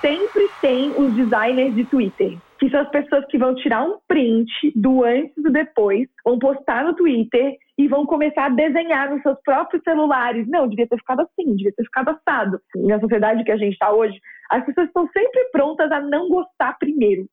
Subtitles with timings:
[0.00, 4.50] sempre tem os designers de Twitter que são as pessoas que vão tirar um print
[4.74, 9.22] do antes e do depois, vão postar no Twitter e vão começar a desenhar nos
[9.22, 10.48] seus próprios celulares.
[10.48, 12.58] Não, devia ter ficado assim, devia ter ficado assado.
[12.74, 14.18] Na sociedade que a gente está hoje,
[14.50, 17.26] as pessoas estão sempre prontas a não gostar primeiro.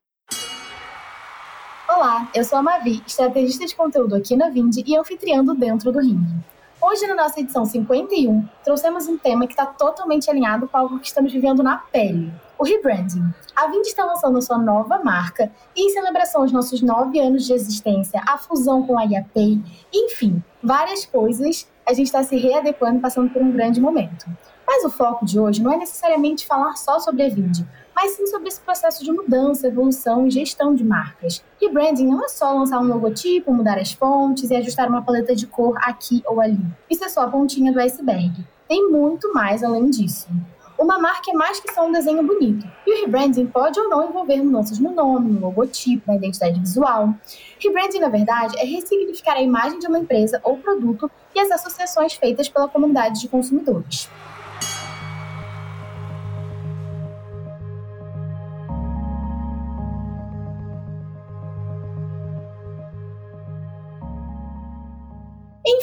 [1.87, 5.99] Olá, eu sou a Mavi, estrategista de conteúdo aqui na Vind e anfitriando Dentro do
[5.99, 6.43] Ringue.
[6.81, 11.07] Hoje, na nossa edição 51, trouxemos um tema que está totalmente alinhado com algo que
[11.07, 12.29] estamos vivendo na pele:
[12.63, 13.29] o rebranding.
[13.53, 17.51] A Vind está lançando sua nova marca e, em celebração aos nossos nove anos de
[17.51, 19.61] existência, a fusão com a IAPay,
[19.93, 24.25] enfim, várias coisas, a gente está se readequando passando por um grande momento.
[24.65, 28.25] Mas o foco de hoje não é necessariamente falar só sobre a Vind, mas sim
[28.27, 31.43] sobre esse processo de mudança, evolução e gestão de marcas.
[31.61, 35.35] E branding não é só lançar um logotipo, mudar as fontes e ajustar uma paleta
[35.35, 36.65] de cor aqui ou ali.
[36.89, 38.33] Isso é só a pontinha do iceberg.
[38.69, 40.29] Tem muito mais além disso.
[40.83, 42.67] Uma marca é mais que só um desenho bonito.
[42.85, 47.15] E o rebranding pode ou não envolver mudanças no nome, no logotipo, na identidade visual.
[47.57, 52.15] Rebranding, na verdade, é ressignificar a imagem de uma empresa ou produto e as associações
[52.15, 54.09] feitas pela comunidade de consumidores.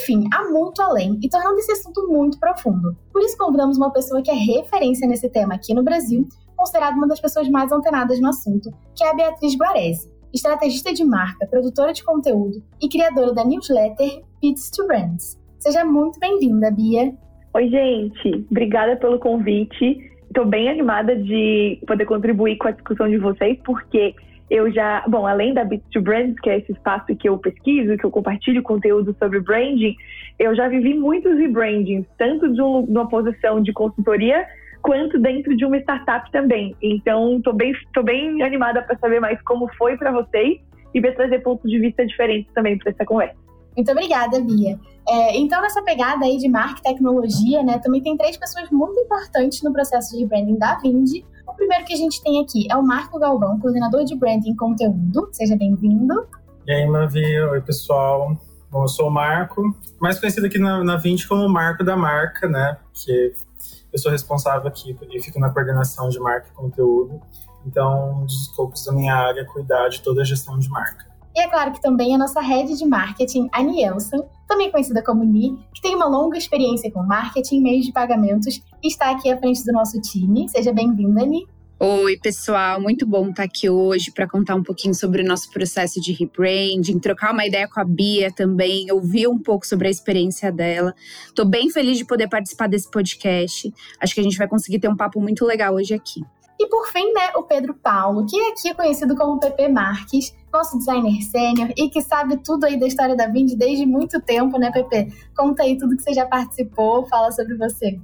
[0.01, 2.97] Enfim, há muito além e tornando esse assunto muito profundo.
[3.13, 7.07] Por isso convidamos uma pessoa que é referência nesse tema aqui no Brasil, considerada uma
[7.07, 11.93] das pessoas mais antenadas no assunto, que é a Beatriz Guarese, estrategista de marca, produtora
[11.93, 15.39] de conteúdo e criadora da newsletter Pits to Brands.
[15.59, 17.13] Seja muito bem-vinda, Bia.
[17.53, 18.47] Oi, gente.
[18.49, 19.99] Obrigada pelo convite.
[20.27, 24.15] Estou bem animada de poder contribuir com a discussão de vocês, porque
[24.51, 27.95] eu já, bom, além da Bits to Brands, que é esse espaço que eu pesquiso,
[27.95, 29.95] que eu compartilho conteúdo sobre branding,
[30.37, 34.45] eu já vivi muitos rebrandings, tanto de, uma posição de consultoria
[34.81, 36.75] quanto dentro de uma startup também.
[36.81, 40.59] Então, estou bem, tô bem animada para saber mais como foi para vocês
[40.93, 43.39] e para trazer pontos de vista diferentes também para essa conversa.
[43.77, 44.77] Muito obrigada, Bia.
[45.07, 48.99] É, então, nessa pegada aí de marca e tecnologia, né, também tem três pessoas muito
[48.99, 51.23] importantes no processo de branding da Vind.
[51.61, 55.29] Primeiro que a gente tem aqui é o Marco Galvão, coordenador de branding e conteúdo.
[55.31, 56.27] Seja bem-vindo.
[56.65, 57.39] E aí, Mavi.
[57.39, 58.35] Oi, pessoal.
[58.71, 59.61] Bom, eu sou o Marco,
[59.99, 62.77] mais conhecido aqui na, na Vind como Marco da Marca, né?
[62.95, 63.35] Que
[63.93, 67.21] eu sou responsável aqui e fico na coordenação de marca e conteúdo.
[67.63, 71.10] Então, um dos escopos da minha área é cuidar de toda a gestão de marca.
[71.35, 75.23] E é claro que também a nossa head de marketing, a Nielsen, também conhecida como
[75.23, 79.37] Ni, que tem uma longa experiência com marketing meios de pagamentos, e está aqui à
[79.37, 80.49] frente do nosso time.
[80.49, 81.47] Seja bem-vinda, Ni.
[81.83, 85.99] Oi, pessoal, muito bom estar aqui hoje para contar um pouquinho sobre o nosso processo
[85.99, 90.51] de rebranding, trocar uma ideia com a Bia também, ouvir um pouco sobre a experiência
[90.51, 90.93] dela.
[91.25, 93.73] Estou bem feliz de poder participar desse podcast.
[93.99, 96.21] Acho que a gente vai conseguir ter um papo muito legal hoje aqui.
[96.59, 100.77] E por fim, né, o Pedro Paulo, que aqui é conhecido como PP Marques, nosso
[100.77, 104.71] designer sênior e que sabe tudo aí da história da Vind desde muito tempo, né,
[104.71, 105.11] PP?
[105.35, 107.99] Conta aí tudo que você já participou, fala sobre você.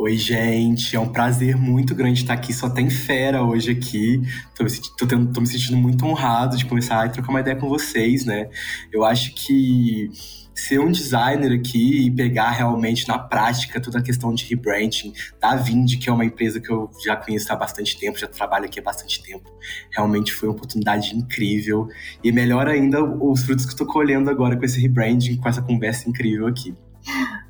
[0.00, 2.52] Oi, gente, é um prazer muito grande estar aqui.
[2.52, 4.22] Só tem fera hoje aqui.
[4.54, 4.64] Tô,
[4.96, 8.24] tô, tendo, tô me sentindo muito honrado de começar a trocar uma ideia com vocês,
[8.24, 8.48] né?
[8.92, 10.08] Eu acho que
[10.58, 15.54] ser um designer aqui e pegar realmente na prática toda a questão de rebranding da
[15.56, 18.80] Vind, que é uma empresa que eu já conheço há bastante tempo, já trabalho aqui
[18.80, 19.48] há bastante tempo.
[19.92, 21.88] Realmente foi uma oportunidade incrível.
[22.22, 25.62] E melhor ainda os frutos que eu tô colhendo agora com esse rebranding, com essa
[25.62, 26.74] conversa incrível aqui.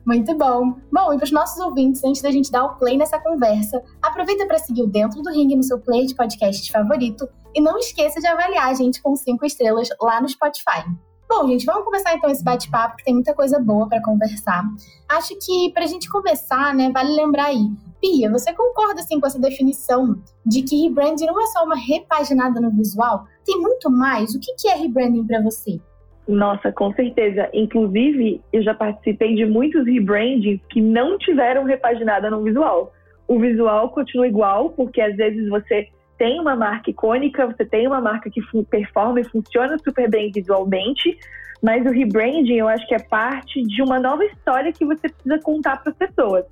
[0.06, 0.78] Muito bom.
[0.92, 4.46] Bom, e para os nossos ouvintes, antes da gente dar o play nessa conversa, aproveita
[4.46, 8.20] para seguir o Dentro do Ring no seu player de podcast favorito e não esqueça
[8.20, 10.84] de avaliar a gente com cinco estrelas lá no Spotify.
[11.28, 14.64] Bom, gente, vamos começar então esse bate-papo, que tem muita coisa boa para conversar.
[15.06, 17.68] Acho que para a gente começar, né, vale lembrar aí.
[18.00, 20.16] Pia, você concorda assim com essa definição
[20.46, 23.26] de que rebranding não é só uma repaginada no visual?
[23.44, 24.34] Tem muito mais.
[24.34, 25.78] O que é rebranding para você?
[26.26, 27.50] Nossa, com certeza.
[27.52, 32.92] Inclusive, eu já participei de muitos rebrandings que não tiveram repaginada no visual.
[33.26, 35.88] O visual continua igual, porque às vezes você
[36.18, 41.16] tem uma marca icônica, você tem uma marca que performa e funciona super bem visualmente,
[41.62, 45.38] mas o rebranding eu acho que é parte de uma nova história que você precisa
[45.38, 46.44] contar para as pessoas.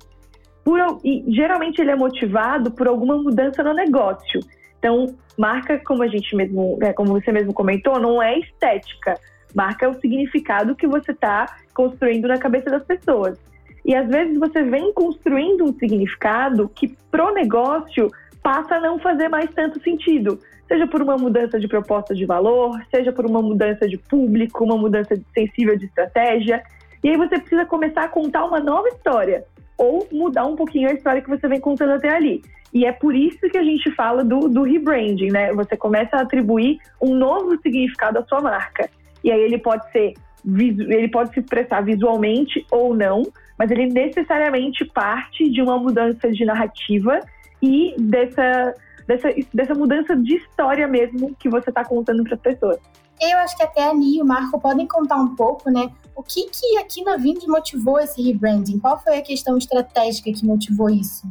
[0.63, 4.39] Por, e geralmente ele é motivado por alguma mudança no negócio.
[4.79, 9.15] Então, marca, como a gente mesmo, é, como você mesmo comentou, não é estética.
[9.55, 13.39] Marca é o significado que você está construindo na cabeça das pessoas.
[13.85, 18.11] E às vezes você vem construindo um significado que pro negócio
[18.47, 20.39] passa a não fazer mais tanto sentido.
[20.69, 24.77] Seja por uma mudança de proposta de valor, seja por uma mudança de público, uma
[24.77, 26.63] mudança sensível de estratégia.
[27.03, 29.43] E aí você precisa começar a contar uma nova história
[29.77, 32.41] ou mudar um pouquinho a história que você vem contando até ali.
[32.73, 35.51] E é por isso que a gente fala do, do rebranding, né?
[35.51, 38.89] Você começa a atribuir um novo significado à sua marca.
[39.25, 40.13] E aí ele pode ser
[40.45, 43.23] ele pode se expressar visualmente ou não,
[43.59, 47.19] mas ele necessariamente parte de uma mudança de narrativa
[47.61, 48.73] e dessa,
[49.07, 52.77] dessa, dessa mudança de história mesmo que você está contando para as pessoas.
[53.19, 55.89] Eu acho que até a Ni e o Marco podem contar um pouco, né?
[56.15, 58.77] O que, que aqui na Vind motivou esse rebranding?
[58.79, 61.27] Qual foi a questão estratégica que motivou isso?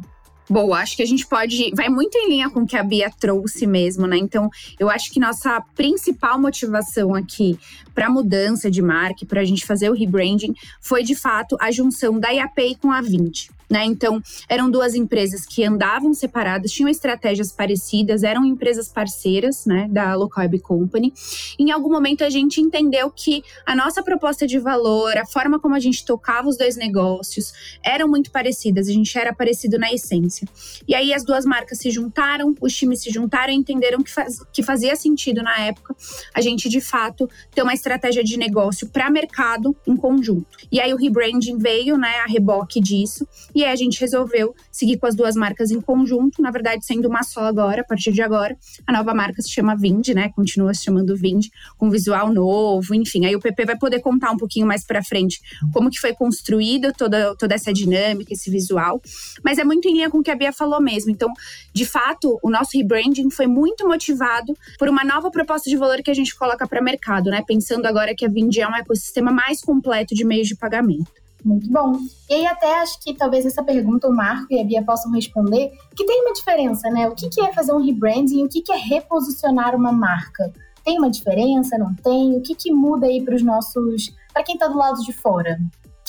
[0.49, 1.71] Boa, acho que a gente pode.
[1.75, 4.17] Vai muito em linha com o que a Bia trouxe mesmo, né?
[4.17, 7.59] Então, eu acho que nossa principal motivação aqui
[7.93, 12.17] para mudança de marca, para a gente fazer o rebranding, foi de fato a junção
[12.17, 13.49] da IAPay com a Vint.
[13.69, 13.83] Né?
[13.83, 20.15] Então, eram duas empresas que andavam separadas, tinham estratégias parecidas, eram empresas parceiras né, da
[20.15, 21.13] Local Web Company.
[21.59, 25.75] Em algum momento, a gente entendeu que a nossa proposta de valor, a forma como
[25.75, 27.53] a gente tocava os dois negócios,
[27.83, 30.47] eram muito parecidas, a gente era parecido na essência.
[30.87, 34.39] E aí, as duas marcas se juntaram, os times se juntaram e entenderam que, faz,
[34.53, 35.95] que fazia sentido na época
[36.33, 40.47] a gente, de fato, ter uma estratégia de negócio para mercado em conjunto.
[40.71, 43.27] E aí, o rebranding veio, né, a reboque disso.
[43.57, 47.07] E aí a gente resolveu seguir com as duas marcas em conjunto, na verdade sendo
[47.07, 48.55] uma só agora, a partir de agora.
[48.85, 50.29] A nova marca se chama Vind, né?
[50.29, 53.25] Continua se chamando Vind, com visual novo, enfim.
[53.25, 55.41] Aí o PP vai poder contar um pouquinho mais para frente
[55.73, 59.01] como que foi construído toda, toda essa dinâmica, esse visual.
[59.43, 61.09] Mas é muito em linha com o que a Bia falou mesmo.
[61.09, 61.33] Então,
[61.73, 66.11] de fato, o nosso rebranding foi muito motivado por uma nova proposta de valor que
[66.11, 67.43] a gente coloca para mercado, né?
[67.47, 71.11] Pensando agora que a Vind é um ecossistema mais completo de meios de pagamento.
[71.43, 71.93] Muito bom.
[72.29, 75.71] E aí até acho que talvez essa pergunta o Marco e a Bia possam responder,
[75.95, 77.07] que tem uma diferença, né?
[77.07, 80.51] O que, é fazer um rebranding e o que, é reposicionar uma marca?
[80.83, 81.77] Tem uma diferença?
[81.77, 82.35] Não tem?
[82.35, 84.13] O que, que muda aí para os nossos.
[84.33, 85.59] para quem está do lado de fora?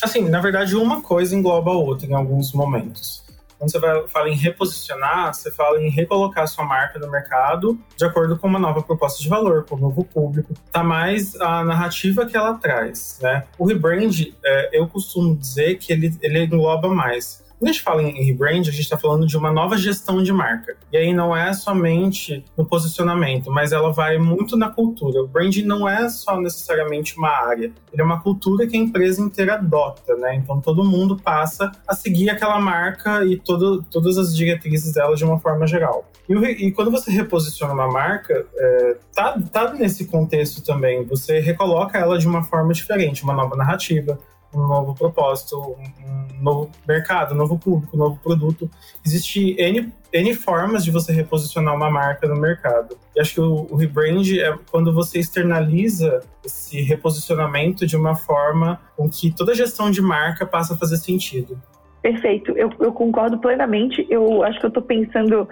[0.02, 3.27] Assim, na verdade, uma coisa engloba a outra em alguns momentos.
[3.58, 8.04] Quando você vai, fala em reposicionar, você fala em recolocar sua marca no mercado de
[8.04, 10.54] acordo com uma nova proposta de valor, com um novo público.
[10.70, 13.44] Tá mais a narrativa que ela traz, né?
[13.58, 18.02] O rebrand, é, eu costumo dizer que ele, ele engloba mais quando a gente fala
[18.02, 20.76] em rebrand, a gente está falando de uma nova gestão de marca.
[20.92, 25.20] E aí não é somente no posicionamento, mas ela vai muito na cultura.
[25.22, 29.20] O branding não é só necessariamente uma área, ele é uma cultura que a empresa
[29.20, 30.36] inteira adota, né?
[30.36, 35.24] Então todo mundo passa a seguir aquela marca e todo, todas as diretrizes dela de
[35.24, 36.08] uma forma geral.
[36.28, 36.34] E,
[36.66, 41.04] e quando você reposiciona uma marca, é, tá, tá nesse contexto também.
[41.06, 44.18] Você recoloca ela de uma forma diferente, uma nova narrativa,
[44.54, 48.70] um novo propósito, um novo mercado, um novo público, um novo produto.
[49.04, 52.96] Existe N, N formas de você reposicionar uma marca no mercado.
[53.14, 58.80] E acho que o, o rebrand é quando você externaliza esse reposicionamento de uma forma
[58.96, 61.60] com que toda gestão de marca passa a fazer sentido.
[62.00, 64.06] Perfeito, eu, eu concordo plenamente.
[64.08, 65.48] Eu acho que eu estou pensando,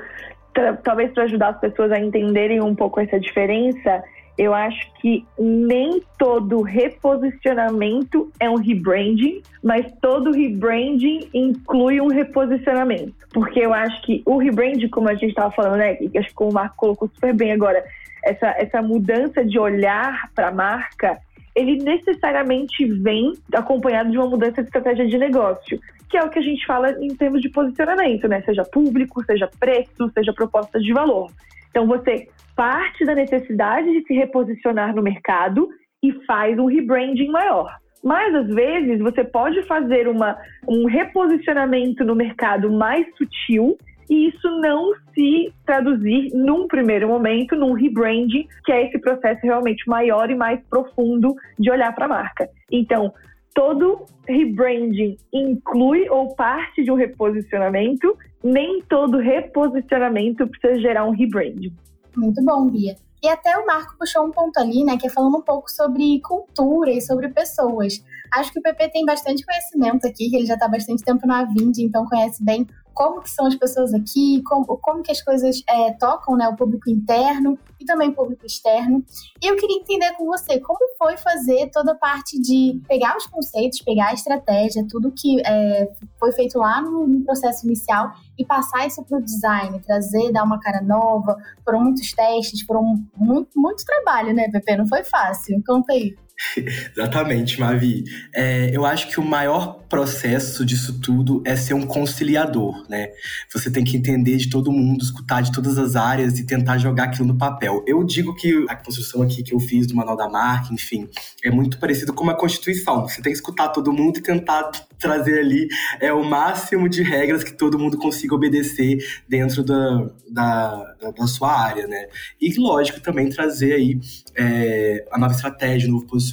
[0.83, 4.03] talvez para ajudar as pessoas a entenderem um pouco essa diferença,
[4.39, 13.15] eu acho que nem todo reposicionamento é um rebranding, mas todo rebranding inclui um reposicionamento.
[13.33, 16.43] Porque eu acho que o rebranding, como a gente estava falando, né, que acho que
[16.43, 17.83] o Marco colocou super bem agora,
[18.23, 21.19] essa, essa mudança de olhar para a marca,
[21.55, 25.81] ele necessariamente vem acompanhado de uma mudança de estratégia de negócio,
[26.11, 28.43] que é o que a gente fala em termos de posicionamento, né?
[28.43, 31.31] Seja público, seja preço, seja proposta de valor.
[31.71, 35.69] Então você parte da necessidade de se reposicionar no mercado
[36.03, 37.71] e faz um rebranding maior.
[38.03, 40.37] Mas às vezes você pode fazer uma,
[40.67, 43.77] um reposicionamento no mercado mais sutil
[44.09, 49.89] e isso não se traduzir num primeiro momento num rebranding, que é esse processo realmente
[49.89, 52.49] maior e mais profundo de olhar para a marca.
[52.71, 53.13] Então,
[53.53, 61.73] todo rebranding inclui ou parte de um reposicionamento, nem todo reposicionamento precisa gerar um rebranding.
[62.17, 62.97] Muito bom, Bia.
[63.23, 66.21] E até o Marco puxou um ponto ali, né, que é falando um pouco sobre
[66.21, 68.03] cultura e sobre pessoas.
[68.33, 71.45] Acho que o PP tem bastante conhecimento aqui, que ele já está bastante tempo na
[71.45, 72.67] Vind, então conhece bem
[72.97, 76.57] como que são as pessoas aqui, como, como que as coisas é, tocam né, o
[76.57, 79.05] público interno e também o público externo.
[79.43, 83.27] E eu queria entender com você como foi fazer toda a parte de pegar os
[83.27, 88.47] conceitos, pegar a estratégia, tudo que é, foi feito lá no, no, processo inicial e
[88.47, 91.37] passar isso para o design, trazer, dar uma cara nova.
[91.63, 94.75] Foram muitos testes, foram muito, muito trabalho, né, Pepe?
[94.75, 95.63] Não foi fácil.
[95.67, 96.17] Conta aí.
[96.95, 98.05] Exatamente, Mavi.
[98.35, 103.09] É, eu acho que o maior processo disso tudo é ser um conciliador, né?
[103.53, 107.05] Você tem que entender de todo mundo, escutar de todas as áreas e tentar jogar
[107.05, 107.83] aquilo no papel.
[107.87, 111.09] Eu digo que a construção aqui que eu fiz do Manual da Marca, enfim,
[111.45, 113.09] é muito parecido com uma Constituição.
[113.09, 115.69] Você tem que escutar todo mundo e tentar trazer ali
[116.01, 121.53] é o máximo de regras que todo mundo consiga obedecer dentro da, da, da sua
[121.53, 122.09] área, né?
[122.41, 124.01] E lógico também trazer aí
[124.35, 126.26] é, a nova estratégia, o novo posicionamento,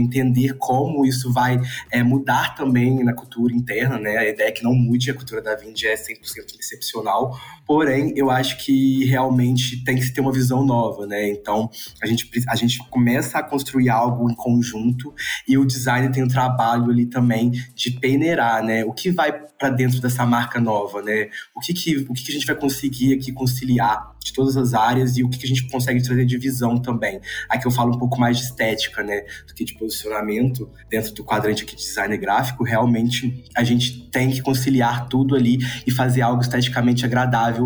[0.00, 1.60] entender como isso vai
[1.90, 4.18] é, mudar também na cultura interna, né?
[4.18, 7.38] A ideia é que não mude, a cultura da Vind é 100% excepcional,
[7.72, 11.30] porém, eu acho que realmente tem que ter uma visão nova, né?
[11.30, 11.70] Então,
[12.02, 15.14] a gente, a gente começa a construir algo em conjunto
[15.48, 18.84] e o design tem um trabalho ali também de peneirar, né?
[18.84, 21.30] O que vai para dentro dessa marca nova, né?
[21.56, 24.74] O que, que, o que, que a gente vai conseguir aqui conciliar de todas as
[24.74, 27.20] áreas e o que, que a gente consegue trazer de visão também.
[27.48, 29.22] Aqui eu falo um pouco mais de estética, né?
[29.46, 32.64] Do que de posicionamento dentro do quadrante aqui de design gráfico.
[32.64, 37.61] Realmente a gente tem que conciliar tudo ali e fazer algo esteticamente agradável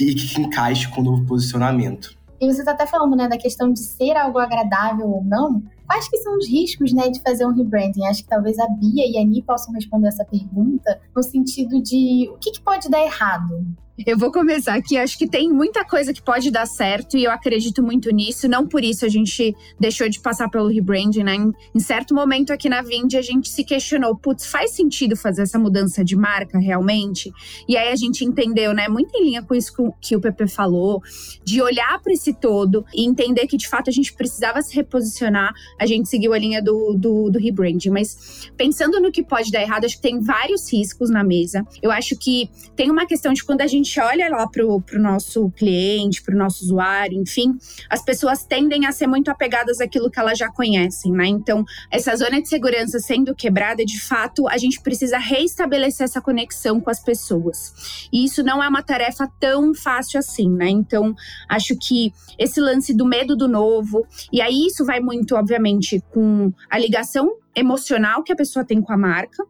[0.00, 2.18] e que, que encaixe com o novo posicionamento.
[2.40, 5.62] E você está até falando, né, da questão de ser algo agradável ou não.
[5.86, 8.06] Quais que são os riscos, né, de fazer um rebranding?
[8.06, 12.30] Acho que talvez a Bia e a Ani possam responder essa pergunta no sentido de
[12.32, 13.66] o que, que pode dar errado
[14.06, 14.96] eu vou começar aqui.
[14.96, 18.48] Acho que tem muita coisa que pode dar certo e eu acredito muito nisso.
[18.48, 21.36] Não por isso a gente deixou de passar pelo rebranding, né?
[21.74, 25.58] Em, certo momento aqui na Vind a gente se questionou: putz, faz sentido fazer essa
[25.58, 27.32] mudança de marca realmente?
[27.68, 28.88] E aí a gente entendeu, né?
[28.88, 31.02] Muito em linha com isso que o PP falou,
[31.44, 35.52] de olhar para esse todo e entender que de fato a gente precisava se reposicionar.
[35.78, 37.90] A gente seguiu a linha do, do, do rebranding.
[37.90, 41.66] Mas pensando no que pode dar errado, acho que tem vários riscos na mesa.
[41.82, 44.82] Eu acho que tem uma questão de quando a gente gente olha lá para o
[44.98, 50.08] nosso cliente, para o nosso usuário, enfim, as pessoas tendem a ser muito apegadas àquilo
[50.08, 51.26] que elas já conhecem, né?
[51.26, 56.80] Então, essa zona de segurança sendo quebrada, de fato, a gente precisa reestabelecer essa conexão
[56.80, 58.08] com as pessoas.
[58.12, 60.68] E isso não é uma tarefa tão fácil assim, né?
[60.68, 61.14] Então,
[61.48, 66.52] acho que esse lance do medo do novo, e aí isso vai muito, obviamente, com
[66.70, 69.44] a ligação emocional que a pessoa tem com a marca,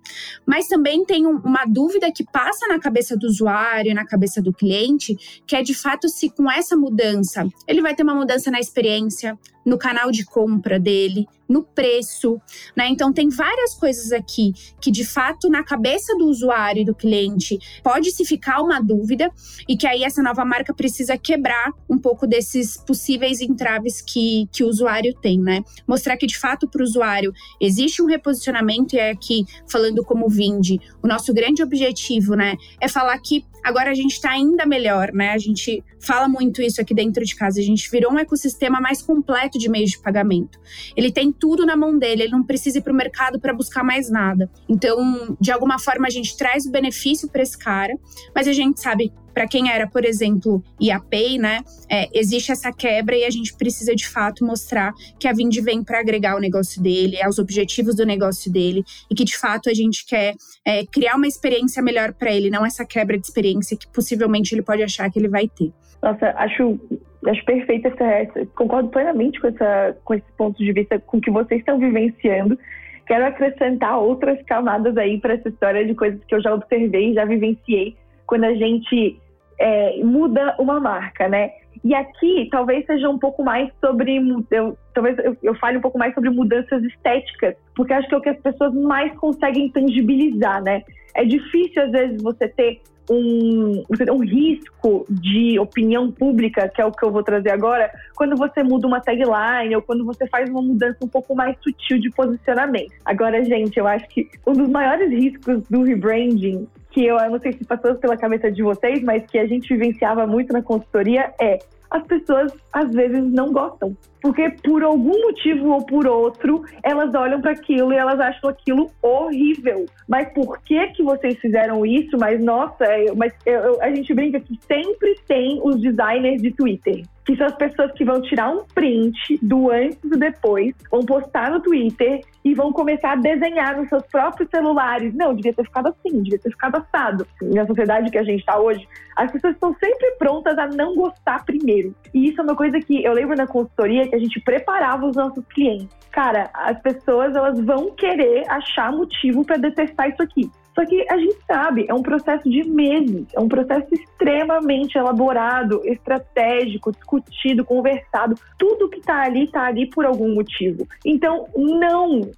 [0.46, 5.16] mas também tem uma dúvida que passa na cabeça do usuário, na cabeça do cliente,
[5.46, 9.38] que é de fato se com essa mudança ele vai ter uma mudança na experiência,
[9.64, 12.40] no canal de compra dele, no preço,
[12.76, 12.88] né?
[12.88, 17.58] Então tem várias coisas aqui que de fato na cabeça do usuário e do cliente
[17.82, 19.30] pode se ficar uma dúvida
[19.68, 24.62] e que aí essa nova marca precisa quebrar um pouco desses possíveis entraves que, que
[24.62, 25.64] o usuário tem, né?
[25.88, 30.28] Mostrar que de fato para o usuário existe um reposicionamento e é aqui falando como
[30.28, 35.12] Vinde, o nosso grande objetivo, né, é falar que agora a gente está ainda melhor,
[35.12, 35.30] né?
[35.30, 39.02] A gente fala muito isso aqui dentro de casa, a gente virou um ecossistema mais
[39.02, 40.58] completo de meios de pagamento.
[40.96, 43.84] Ele tem tudo na mão dele, ele não precisa ir para o mercado para buscar
[43.84, 44.50] mais nada.
[44.68, 47.94] Então, de alguma forma, a gente traz o benefício para esse cara,
[48.34, 51.60] mas a gente sabe para quem era, por exemplo, IAPay, né?
[51.90, 55.82] É, existe essa quebra e a gente precisa de fato mostrar que a Vind vem
[55.82, 59.74] para agregar o negócio dele, aos objetivos do negócio dele e que de fato a
[59.74, 60.34] gente quer
[60.66, 64.62] é, criar uma experiência melhor para ele, não essa quebra de experiência que possivelmente ele
[64.62, 65.72] pode achar que ele vai ter.
[66.02, 66.78] Nossa, acho
[67.26, 71.30] acho perfeita essa, essa, concordo plenamente com, essa, com esse ponto de vista, com que
[71.30, 72.58] vocês estão vivenciando.
[73.06, 77.24] Quero acrescentar outras camadas aí para essa história de coisas que eu já observei, já
[77.24, 77.96] vivenciei
[78.30, 79.20] quando a gente
[79.58, 81.50] é, muda uma marca, né?
[81.82, 84.18] E aqui talvez seja um pouco mais sobre.
[84.52, 88.18] Eu, talvez eu, eu, fale um pouco mais sobre mudanças estéticas, porque acho que é
[88.18, 90.84] o que as pessoas mais conseguem tangibilizar, né?
[91.16, 92.80] É difícil, às vezes, você ter
[93.10, 98.36] um, um risco de opinião pública, que é o que eu vou trazer agora, quando
[98.36, 102.08] você muda uma tagline ou quando você faz uma mudança um pouco mais sutil de
[102.10, 102.92] posicionamento.
[103.04, 107.52] Agora, gente, eu acho que um dos maiores riscos do rebranding que eu não sei
[107.52, 111.58] se passou pela cabeça de vocês, mas que a gente vivenciava muito na consultoria é
[111.90, 113.96] as pessoas às vezes não gostam.
[114.22, 118.90] Porque por algum motivo ou por outro, elas olham para aquilo e elas acham aquilo
[119.02, 119.86] horrível.
[120.06, 122.16] Mas por que que vocês fizeram isso?
[122.18, 122.84] Mas nossa,
[123.16, 127.46] mas eu, eu, a gente brinca que sempre tem os designers de Twitter que são
[127.46, 131.60] as pessoas que vão tirar um print do antes e do depois, vão postar no
[131.60, 135.14] Twitter e vão começar a desenhar nos seus próprios celulares.
[135.14, 137.26] Não, devia ter ficado assim, devia ter ficado assado.
[137.42, 138.86] Na sociedade que a gente está hoje,
[139.16, 141.94] as pessoas estão sempre prontas a não gostar primeiro.
[142.14, 145.16] E isso é uma coisa que eu lembro na consultoria que a gente preparava os
[145.16, 145.88] nossos clientes.
[146.10, 150.50] Cara, as pessoas elas vão querer achar motivo para detestar isso aqui.
[150.74, 155.82] Só que a gente sabe, é um processo de meses, é um processo extremamente elaborado,
[155.84, 158.34] estratégico, discutido, conversado.
[158.58, 160.86] Tudo que está ali, está ali por algum motivo.
[161.04, 162.30] Então, não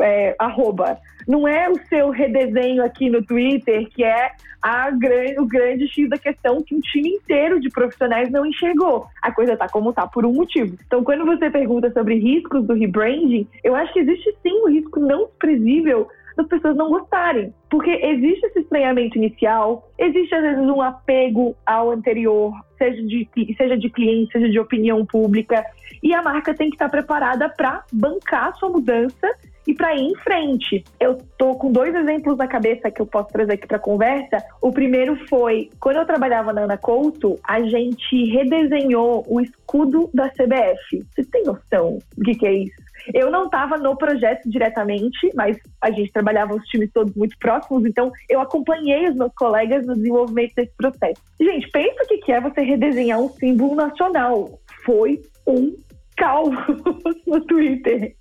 [0.00, 0.98] é, arroba.
[1.26, 6.08] Não é o seu redesenho aqui no Twitter, que é a grande, o grande X
[6.08, 9.06] da questão que um time inteiro de profissionais não enxergou.
[9.22, 10.76] A coisa tá como tá por um motivo.
[10.86, 15.00] Então, quando você pergunta sobre riscos do rebranding, eu acho que existe sim um risco
[15.00, 16.08] não desprezível
[16.40, 17.52] das pessoas não gostarem.
[17.70, 23.76] Porque existe esse estranhamento inicial, existe às vezes um apego ao anterior, seja de, seja
[23.76, 25.64] de cliente, seja de opinião pública,
[26.02, 29.28] e a marca tem que estar preparada para bancar sua mudança
[29.66, 30.84] e para ir em frente.
[30.98, 34.42] Eu tô com dois exemplos na cabeça que eu posso trazer aqui para conversa.
[34.60, 40.28] O primeiro foi quando eu trabalhava na Ana Couto, a gente redesenhou o escudo da
[40.28, 41.04] CBF.
[41.14, 42.90] Você tem noção do que, que é isso?
[43.14, 47.84] Eu não estava no projeto diretamente, mas a gente trabalhava os times todos muito próximos,
[47.86, 51.20] então eu acompanhei os meus colegas no desenvolvimento desse processo.
[51.40, 54.60] Gente, pensa o que é você redesenhar um símbolo nacional.
[54.84, 55.74] Foi um
[56.20, 56.54] caos
[57.26, 58.14] no Twitter.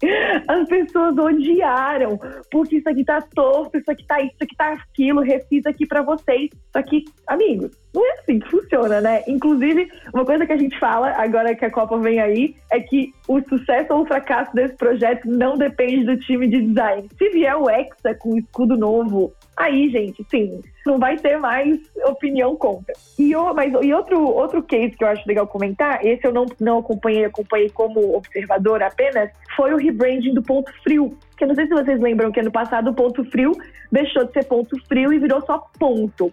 [0.48, 2.18] As pessoas odiaram,
[2.50, 5.86] porque isso aqui tá torto, isso aqui tá isso, isso aqui tá aquilo, refiz aqui
[5.86, 6.50] para vocês.
[6.72, 9.24] Só que, amigos, não é assim que funciona, né?
[9.27, 13.12] Inclusive, uma coisa que a gente fala, agora que a Copa vem aí, é que
[13.27, 17.08] o sucesso ou o fracasso desse projeto não depende do time de design.
[17.17, 22.55] Se vier o Hexa com escudo novo, aí, gente, sim, não vai ter mais opinião
[22.55, 22.93] contra.
[23.17, 26.79] E, mas, e outro, outro case que eu acho legal comentar, esse eu não, não
[26.79, 31.17] acompanhei, acompanhei como observador apenas, foi o rebranding do Ponto Frio.
[31.36, 33.51] Que eu não sei se vocês lembram que ano passado o Ponto Frio
[33.91, 36.31] deixou de ser Ponto Frio e virou só Ponto.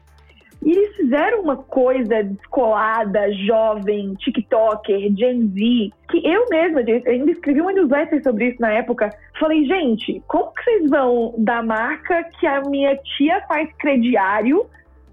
[0.66, 7.60] E eles fizeram uma coisa descolada, jovem, TikToker, Gen Z, que eu mesma ainda escrevi
[7.60, 9.08] uma newsletter sobre isso na época.
[9.38, 14.66] Falei, gente, como que vocês vão da marca que a minha tia faz crediário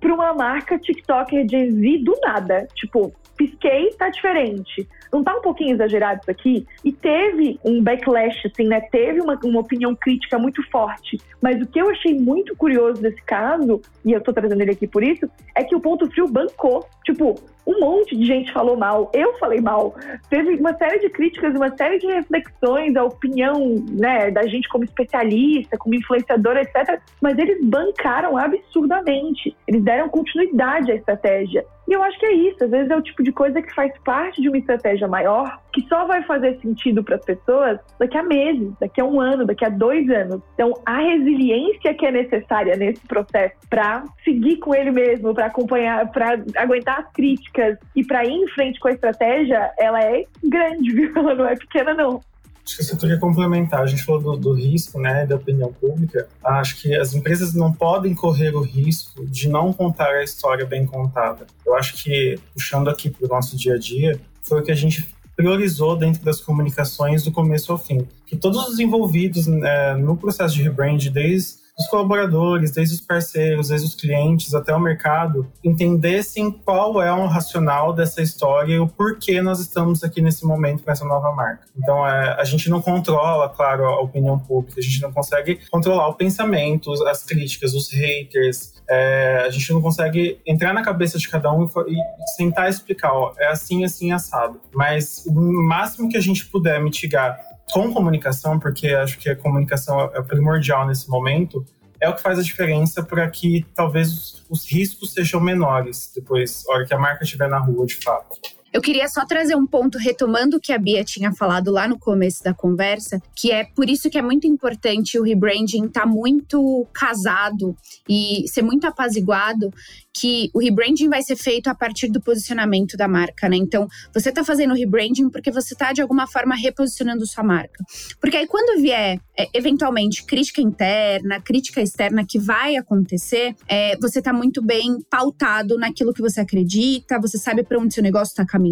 [0.04, 2.68] para uma marca TikToker Gen Z do nada?
[2.76, 4.86] Tipo, pisquei, tá diferente.
[5.12, 6.68] Não tá um pouquinho exagerado isso aqui?
[6.84, 8.82] E teve um backlash, assim, né?
[8.82, 11.18] Teve uma, uma opinião crítica muito forte.
[11.42, 14.88] Mas o que eu achei muito curioso desse caso, e eu tô trazendo ele aqui
[14.88, 16.86] por isso, é que o Ponto Frio bancou.
[17.06, 19.96] Tipo, um monte de gente falou mal, eu falei mal.
[20.30, 24.84] Teve uma série de críticas, uma série de reflexões, a opinião né, da gente como
[24.84, 27.00] especialista, como influenciadora, etc.
[27.22, 29.56] Mas eles bancaram absurdamente.
[29.68, 31.66] Eles deram continuidade à estratégia.
[31.88, 32.64] E eu acho que é isso.
[32.64, 35.82] Às vezes é o tipo de coisa que faz parte de uma estratégia maior, que
[35.88, 39.66] só vai fazer sentido para as pessoas daqui a meses, daqui a um ano, daqui
[39.66, 40.42] a dois anos.
[40.54, 46.10] Então, a resiliência que é necessária nesse processo para seguir com ele mesmo, para acompanhar,
[46.12, 50.94] para aguentar as críticas e para ir em frente com a estratégia, ela é grande,
[50.94, 51.14] viu?
[51.24, 52.22] Ela não é pequena, não.
[52.66, 53.82] Acho que você queria complementar.
[53.82, 56.28] A gente falou do, do, risco, né, da opinião pública.
[56.44, 60.86] Acho que as empresas não podem correr o risco de não contar a história bem
[60.86, 61.46] contada.
[61.66, 64.76] Eu acho que, puxando aqui para o nosso dia a dia, foi o que a
[64.76, 68.08] gente priorizou dentro das comunicações do começo ao fim.
[68.26, 73.70] Que todos os envolvidos né, no processo de rebrand, desde os colaboradores, desde os parceiros,
[73.70, 78.88] desde os clientes até o mercado, entendessem qual é o racional dessa história e o
[78.88, 81.66] porquê nós estamos aqui nesse momento com essa nova marca.
[81.76, 86.08] Então, é, a gente não controla, claro, a opinião pública, a gente não consegue controlar
[86.10, 91.28] o pensamento, as críticas, os haters, é, a gente não consegue entrar na cabeça de
[91.28, 94.60] cada um e, e tentar explicar, ó, é assim, assim, assado.
[94.74, 97.40] Mas o máximo que a gente puder mitigar
[97.72, 101.66] com comunicação, porque acho que a comunicação é primordial nesse momento,
[102.00, 106.64] é o que faz a diferença para que talvez os, os, riscos sejam menores depois,
[106.70, 108.38] a hora que a marca estiver na rua de fato.
[108.74, 112.00] Eu queria só trazer um ponto retomando o que a Bia tinha falado lá no
[112.00, 116.08] começo da conversa, que é por isso que é muito importante o rebranding estar tá
[116.08, 117.78] muito casado
[118.10, 119.72] e ser muito apaziguado
[120.14, 123.58] que o rebranding vai ser feito a partir do posicionamento da marca, né?
[123.58, 127.84] Então, você tá fazendo o rebranding porque você tá de alguma forma reposicionando sua marca.
[128.22, 134.22] Porque aí quando vier é, eventualmente crítica interna, crítica externa que vai acontecer, é, você
[134.22, 138.46] tá muito bem pautado naquilo que você acredita, você sabe para onde seu negócio está
[138.46, 138.63] caminhando,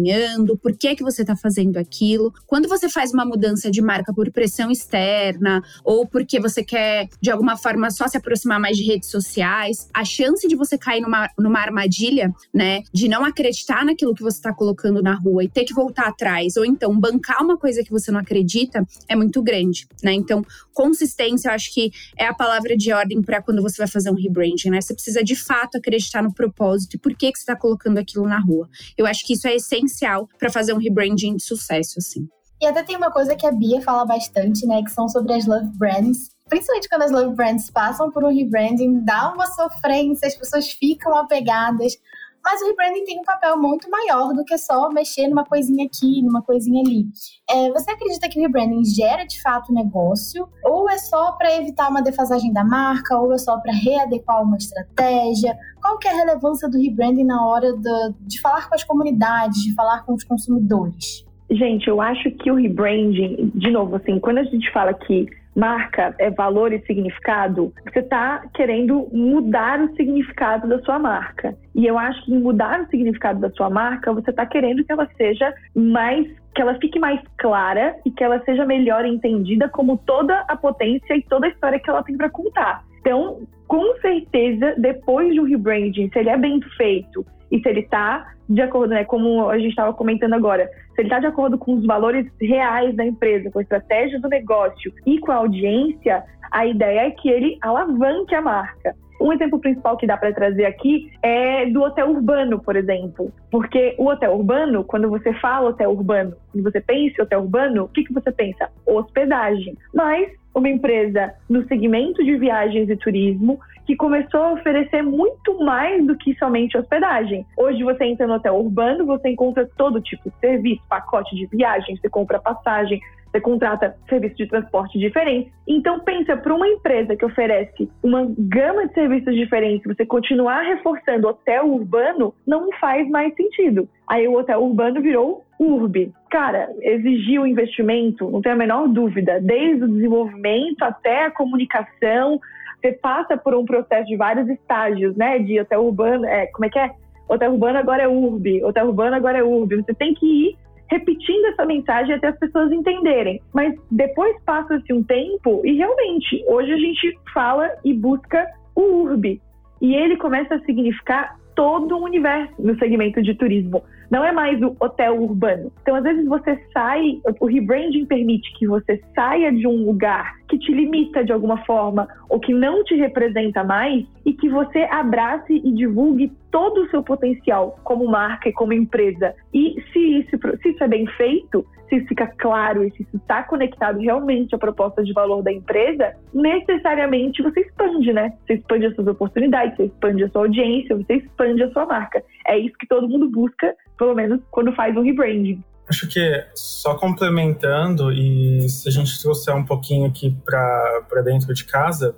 [0.60, 2.32] por que que você tá fazendo aquilo.
[2.46, 7.30] Quando você faz uma mudança de marca por pressão externa ou porque você quer de
[7.30, 11.28] alguma forma só se aproximar mais de redes sociais, a chance de você cair numa
[11.38, 15.64] numa armadilha, né, de não acreditar naquilo que você está colocando na rua e ter
[15.64, 19.86] que voltar atrás, ou então bancar uma coisa que você não acredita, é muito grande,
[20.02, 20.12] né?
[20.12, 24.10] Então, consistência, eu acho que é a palavra de ordem para quando você vai fazer
[24.10, 24.80] um rebranding, né?
[24.80, 28.26] Você precisa de fato acreditar no propósito e por que, que você está colocando aquilo
[28.26, 28.68] na rua.
[28.96, 32.28] Eu acho que isso é essencial para fazer um rebranding de sucesso, assim.
[32.60, 35.46] E até tem uma coisa que a Bia fala bastante, né, que são sobre as
[35.46, 40.36] love brands, principalmente quando as love brands passam por um rebranding, dá uma sofrência, as
[40.36, 41.94] pessoas ficam apegadas.
[42.44, 46.22] Mas o rebranding tem um papel muito maior do que só mexer numa coisinha aqui,
[46.22, 47.06] numa coisinha ali.
[47.48, 50.48] É, você acredita que o rebranding gera de fato negócio?
[50.64, 53.16] Ou é só para evitar uma defasagem da marca?
[53.18, 55.56] Ou é só para readequar uma estratégia?
[55.80, 59.62] Qual que é a relevância do rebranding na hora de, de falar com as comunidades,
[59.62, 61.24] de falar com os consumidores?
[61.50, 66.14] Gente, eu acho que o rebranding, de novo, assim, quando a gente fala que marca
[66.18, 71.56] é valor e significado, você está querendo mudar o significado da sua marca.
[71.74, 75.08] E eu acho que mudar o significado da sua marca, você está querendo que ela
[75.16, 80.44] seja mais, que ela fique mais clara e que ela seja melhor entendida como toda
[80.48, 82.84] a potência e toda a história que ela tem para contar.
[83.00, 87.80] Então, com certeza, depois de um rebranding, se ele é bem feito e se ele
[87.80, 91.56] está de acordo, né, como a gente estava comentando agora, se ele está de acordo
[91.56, 96.24] com os valores reais da empresa, com a estratégia do negócio e com a audiência,
[96.50, 98.94] a ideia é que ele alavanque a marca.
[99.20, 103.32] Um exemplo principal que dá para trazer aqui é do hotel urbano, por exemplo.
[103.50, 107.84] Porque o hotel urbano, quando você fala hotel urbano, quando você pensa em hotel urbano,
[107.84, 108.68] o que, que você pensa?
[108.84, 109.76] Hospedagem.
[109.94, 116.04] Mas uma empresa no segmento de viagens e turismo que começou a oferecer muito mais
[116.06, 117.46] do que somente hospedagem.
[117.56, 121.96] Hoje você entra no hotel urbano, você encontra todo tipo de serviço, pacote de viagem,
[121.96, 123.00] você compra passagem,
[123.32, 125.50] você contrata serviços de transporte diferentes.
[125.66, 131.28] Então pensa para uma empresa que oferece uma gama de serviços diferentes, você continuar reforçando
[131.28, 133.88] hotel urbano não faz mais sentido.
[134.06, 136.12] Aí o hotel urbano virou URB.
[136.30, 142.40] Cara, exigiu investimento, não tenho a menor dúvida, desde o desenvolvimento até a comunicação,
[142.82, 145.38] você passa por um processo de vários estágios, né?
[145.38, 146.90] De hotel urbano, é, como é que é?
[147.28, 149.76] Hotel urbano agora é URB, hotel urbano agora é URB.
[149.76, 150.56] Você tem que ir
[150.90, 153.40] repetindo essa mensagem até as pessoas entenderem.
[153.54, 159.40] Mas depois passa-se um tempo e realmente, hoje a gente fala e busca o URB.
[159.80, 163.82] E ele começa a significar todo o universo no segmento de turismo.
[164.12, 165.72] Não é mais o hotel urbano.
[165.80, 170.58] Então, às vezes, você sai, o rebranding permite que você saia de um lugar que
[170.58, 175.54] te limita de alguma forma ou que não te representa mais e que você abrace
[175.54, 179.34] e divulgue todo o seu potencial como marca e como empresa.
[179.54, 183.16] E se isso, se isso é bem feito, se isso fica claro e se isso
[183.16, 188.32] está conectado realmente à proposta de valor da empresa, necessariamente você expande, né?
[188.46, 192.22] Você expande as suas oportunidades, você expande a sua audiência, você expande a sua marca.
[192.46, 195.62] É isso que todo mundo busca, pelo menos quando faz um rebranding.
[195.88, 201.64] Acho que só complementando, e se a gente trouxer um pouquinho aqui para dentro de
[201.64, 202.16] casa,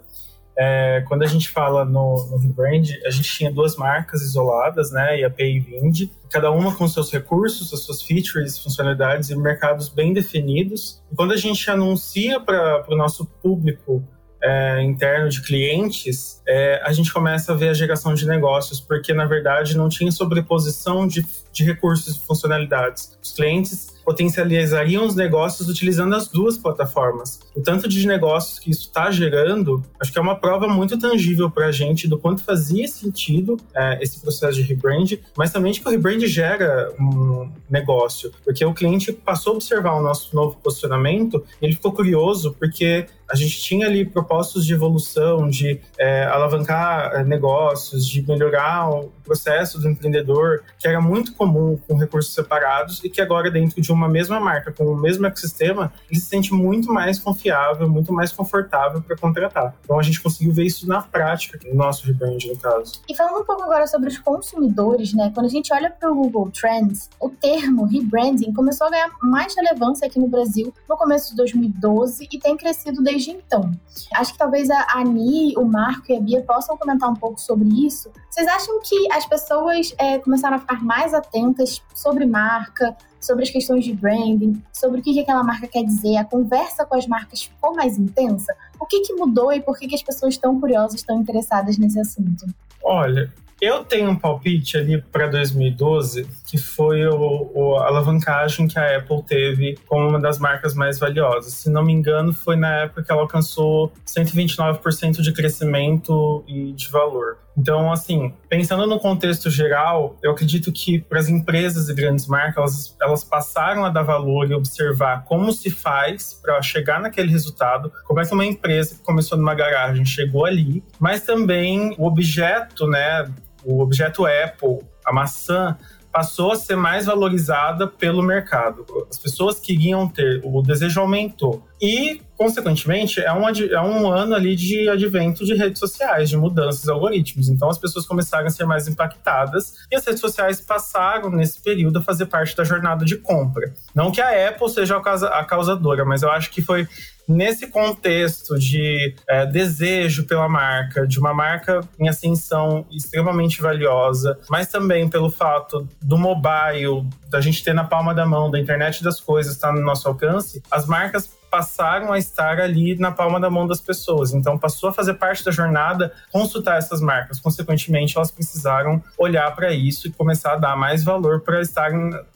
[0.56, 5.20] é, quando a gente fala no, no rebrand, a gente tinha duas marcas isoladas, né,
[5.20, 10.14] IAP e Vind, cada uma com seus recursos, as suas features, funcionalidades e mercados bem
[10.14, 11.02] definidos.
[11.12, 14.02] E quando a gente anuncia para o nosso público
[14.44, 19.14] é, interno de clientes, é, a gente começa a ver a geração de negócios, porque
[19.14, 23.16] na verdade não tinha sobreposição de, de recursos e funcionalidades.
[23.22, 27.40] Os clientes potencializariam os negócios utilizando as duas plataformas.
[27.54, 31.50] O tanto de negócios que isso está gerando, acho que é uma prova muito tangível
[31.50, 35.80] para a gente do quanto fazia sentido é, esse processo de rebrand, mas também de
[35.80, 40.56] que o rebrand gera um negócio, porque o cliente passou a observar o nosso novo
[40.62, 47.12] posicionamento, ele ficou curioso porque a gente tinha ali propósitos de evolução, de é, alavancar
[47.14, 53.02] é, negócios, de melhorar o processo do empreendedor, que era muito comum com recursos separados
[53.02, 56.52] e que agora dentro de uma mesma marca, com o mesmo ecossistema, ele se sente
[56.52, 59.74] muito mais confiável, muito mais confortável para contratar.
[59.84, 63.00] Então a gente conseguiu ver isso na prática, no nosso rebrand, no caso.
[63.08, 65.30] E falando um pouco agora sobre os consumidores, né?
[65.34, 69.54] Quando a gente olha para o Google Trends, o termo rebranding começou a ganhar mais
[69.56, 73.70] relevância aqui no Brasil no começo de 2012 e tem crescido desde então.
[74.14, 77.68] Acho que talvez a Ani, o Marco e a Bia possam comentar um pouco sobre
[77.86, 78.10] isso.
[78.30, 83.50] Vocês acham que as pessoas é, começaram a ficar mais atentas sobre marca, sobre as
[83.50, 87.06] questões de branding, sobre o que, que aquela marca quer dizer, a conversa com as
[87.06, 88.54] marcas ficou mais intensa?
[88.78, 91.98] O que, que mudou e por que, que as pessoas estão curiosas, estão interessadas nesse
[91.98, 92.46] assunto?
[92.82, 98.78] Olha, eu tenho um palpite ali para 2012, que foi o, o, a alavancagem que
[98.78, 101.54] a Apple teve como uma das marcas mais valiosas.
[101.54, 106.90] Se não me engano, foi na época que ela alcançou 129% de crescimento e de
[106.90, 107.38] valor.
[107.56, 112.56] Então, assim, pensando no contexto geral, eu acredito que para as empresas e grandes marcas,
[112.56, 117.92] elas, elas passaram a dar valor e observar como se faz para chegar naquele resultado.
[118.06, 123.30] Que uma empresa que começou numa garagem chegou ali, mas também o objeto, né,
[123.64, 125.76] o objeto Apple, a maçã,
[126.14, 128.86] passou a ser mais valorizada pelo mercado.
[129.10, 131.66] As pessoas queriam ter, o desejo aumentou.
[131.82, 136.88] E consequentemente, é um, é um ano ali de advento de redes sociais, de mudanças
[136.88, 137.48] algoritmos.
[137.48, 141.98] Então, as pessoas começaram a ser mais impactadas e as redes sociais passaram, nesse período,
[141.98, 143.72] a fazer parte da jornada de compra.
[143.94, 146.88] Não que a Apple seja a, causa, a causadora, mas eu acho que foi
[147.28, 154.68] nesse contexto de é, desejo pela marca, de uma marca em ascensão extremamente valiosa, mas
[154.68, 159.20] também pelo fato do mobile, da gente ter na palma da mão, da internet das
[159.20, 163.48] coisas estar tá no nosso alcance, as marcas passaram a estar ali na palma da
[163.48, 164.34] mão das pessoas.
[164.34, 167.38] Então, passou a fazer parte da jornada consultar essas marcas.
[167.38, 171.92] Consequentemente, elas precisaram olhar para isso e começar a dar mais valor para estar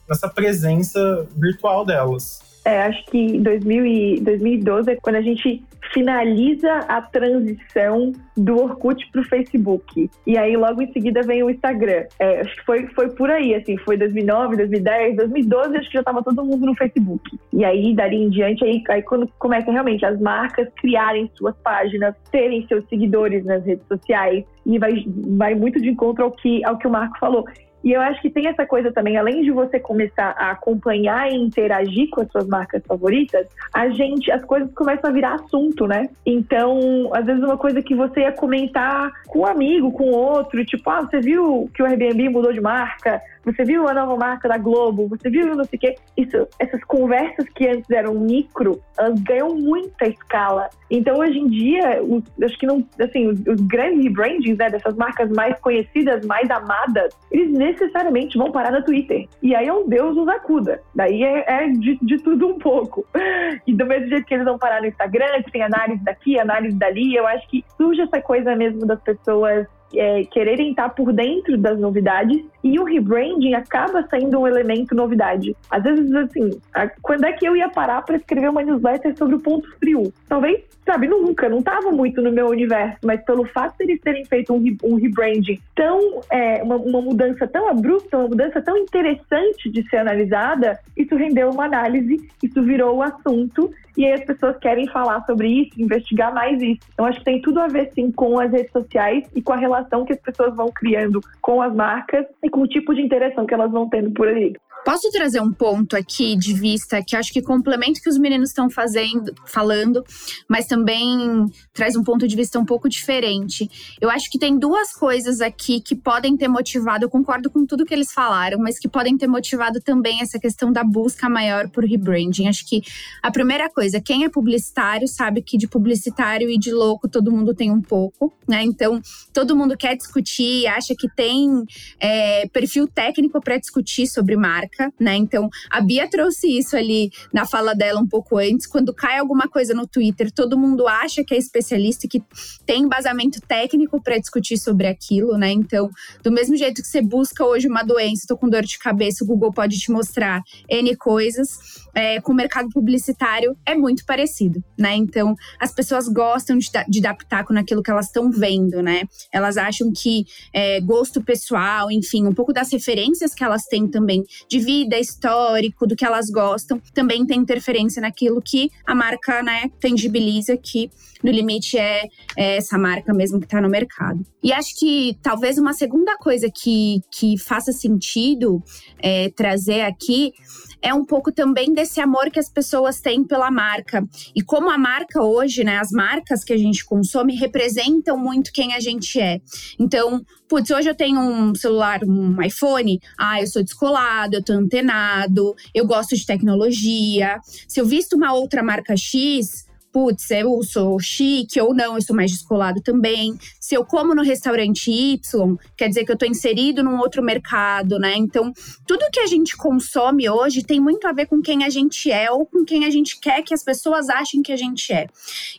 [0.08, 2.47] nessa presença virtual delas.
[2.68, 9.22] É, acho que em 2012 é quando a gente finaliza a transição do Orkut para
[9.22, 10.10] o Facebook.
[10.26, 12.04] E aí, logo em seguida, vem o Instagram.
[12.18, 16.00] É, acho que foi, foi por aí, assim, foi 2009, 2010, 2012, acho que já
[16.00, 17.38] estava todo mundo no Facebook.
[17.54, 22.14] E aí, dali em diante, aí, aí quando começa realmente as marcas criarem suas páginas,
[22.30, 25.06] terem seus seguidores nas redes sociais, e vai,
[25.38, 27.46] vai muito de encontro ao que, ao que o Marco falou.
[27.82, 31.36] E eu acho que tem essa coisa também, além de você começar a acompanhar e
[31.36, 36.08] interagir com as suas marcas favoritas, a gente, as coisas começam a virar assunto, né?
[36.26, 40.88] Então, às vezes uma coisa que você ia comentar com um amigo, com outro, tipo,
[40.90, 43.20] ah, você viu que o Airbnb mudou de marca?
[43.44, 45.08] Você viu a nova marca da Globo?
[45.08, 45.94] Você viu não sei o quê?
[46.16, 50.68] Isso, essas conversas que antes eram micro, elas ganham muita escala.
[50.90, 54.94] Então, hoje em dia, os, acho que não, assim, os, os grandes rebrandings, né, dessas
[54.96, 59.28] marcas mais conhecidas, mais amadas, eles necessariamente vão parar no Twitter.
[59.42, 60.80] E aí é um Deus os acuda.
[60.94, 63.06] Daí é, é de, de, tudo um pouco.
[63.66, 66.74] E do mesmo jeito que eles vão parar no Instagram, que tem análise daqui, análise
[66.76, 71.56] dali, eu acho que surge essa coisa mesmo das pessoas é, quererem estar por dentro
[71.56, 75.56] das novidades e o rebranding acaba sendo um elemento novidade.
[75.70, 79.36] Às vezes, assim, a, quando é que eu ia parar para escrever uma newsletter sobre
[79.36, 80.12] o ponto frio?
[80.28, 84.24] Talvez, sabe, nunca, não estava muito no meu universo, mas pelo fato de eles terem
[84.24, 89.70] feito um, um rebranding tão, é, uma, uma mudança tão abrupta, uma mudança tão interessante
[89.70, 94.56] de ser analisada, isso rendeu uma análise, isso virou o assunto e aí as pessoas
[94.58, 96.80] querem falar sobre isso, investigar mais isso.
[96.94, 99.56] Então acho que tem tudo a ver sim com as redes sociais e com a
[99.56, 103.46] relação que as pessoas vão criando com as marcas e com o tipo de interação
[103.46, 104.54] que elas vão tendo por aí.
[104.84, 108.50] Posso trazer um ponto aqui de vista que acho que complementa o que os meninos
[108.50, 110.02] estão fazendo, falando,
[110.48, 113.68] mas também traz um ponto de vista um pouco diferente.
[114.00, 117.84] Eu acho que tem duas coisas aqui que podem ter motivado, eu concordo com tudo
[117.84, 121.84] que eles falaram, mas que podem ter motivado também essa questão da busca maior por
[121.84, 122.48] rebranding.
[122.48, 122.82] Acho que
[123.22, 127.54] a primeira coisa, quem é publicitário sabe que de publicitário e de louco todo mundo
[127.54, 128.62] tem um pouco, né?
[128.62, 129.02] Então,
[129.34, 131.64] todo mundo quer discutir, acha que tem
[132.00, 135.16] é, perfil técnico para discutir sobre marca marca, né?
[135.16, 138.66] Então, a Bia trouxe isso ali na fala dela um pouco antes.
[138.66, 142.22] Quando cai alguma coisa no Twitter, todo mundo acha que é especialista e que
[142.66, 145.50] tem embasamento técnico para discutir sobre aquilo, né?
[145.50, 145.90] Então,
[146.22, 149.26] do mesmo jeito que você busca hoje uma doença, estou com dor de cabeça, o
[149.26, 151.87] Google pode te mostrar N coisas.
[151.98, 154.94] É, com o mercado publicitário é muito parecido, né?
[154.94, 159.02] Então, as pessoas gostam de, de dar pitaco naquilo que elas estão vendo, né?
[159.32, 164.22] Elas acham que é, gosto pessoal, enfim, um pouco das referências que elas têm também
[164.48, 169.68] de vida, histórico, do que elas gostam, também tem interferência naquilo que a marca, né,
[169.80, 172.04] tangibiliza que no limite é,
[172.36, 174.24] é essa marca mesmo que está no mercado.
[174.40, 178.62] E acho que talvez uma segunda coisa que, que faça sentido
[179.02, 180.32] é, trazer aqui
[180.80, 184.06] é um pouco também desse amor que as pessoas têm pela marca.
[184.34, 188.74] E como a marca hoje, né, as marcas que a gente consome representam muito quem
[188.74, 189.40] a gente é.
[189.78, 194.52] Então, putz, hoje eu tenho um celular, um iPhone, ah, eu sou descolado, eu tô
[194.52, 197.38] antenado, eu gosto de tecnologia.
[197.66, 199.67] Se eu visto uma outra marca X,
[199.98, 203.36] putz, eu sou chique ou não, eu sou mais descolado também.
[203.58, 207.98] Se eu como no restaurante Y, quer dizer que eu estou inserido num outro mercado,
[207.98, 208.14] né?
[208.16, 208.52] Então,
[208.86, 212.30] tudo que a gente consome hoje tem muito a ver com quem a gente é
[212.30, 215.08] ou com quem a gente quer que as pessoas achem que a gente é.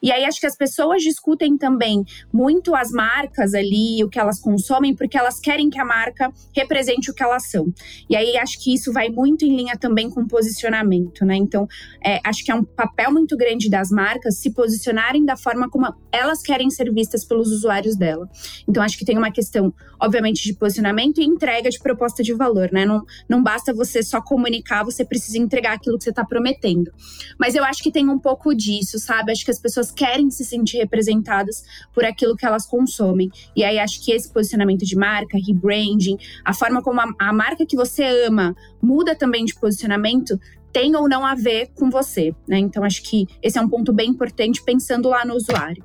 [0.01, 4.39] E aí acho que as pessoas discutem também muito as marcas ali, o que elas
[4.39, 7.73] consomem, porque elas querem que a marca represente o que elas são.
[8.09, 11.35] E aí acho que isso vai muito em linha também com posicionamento, né?
[11.35, 11.67] Então,
[12.01, 15.69] é, acho que é um papel muito grande das marcas marcas se posicionarem da forma
[15.69, 18.29] como elas querem ser vistas pelos usuários dela.
[18.67, 22.69] Então, acho que tem uma questão, obviamente, de posicionamento e entrega de proposta de valor,
[22.71, 22.85] né?
[22.85, 26.91] Não, não basta você só comunicar, você precisa entregar aquilo que você está prometendo.
[27.37, 29.31] Mas eu acho que tem um pouco disso, sabe?
[29.31, 31.63] Acho que as pessoas querem se sentir representadas
[31.93, 33.29] por aquilo que elas consomem.
[33.55, 37.65] E aí acho que esse posicionamento de marca, rebranding, a forma como a, a marca
[37.65, 40.39] que você ama muda também de posicionamento,
[40.71, 42.57] tem ou não a ver com você, né?
[42.59, 45.83] Então acho que esse é um ponto bem importante pensando lá no usuário.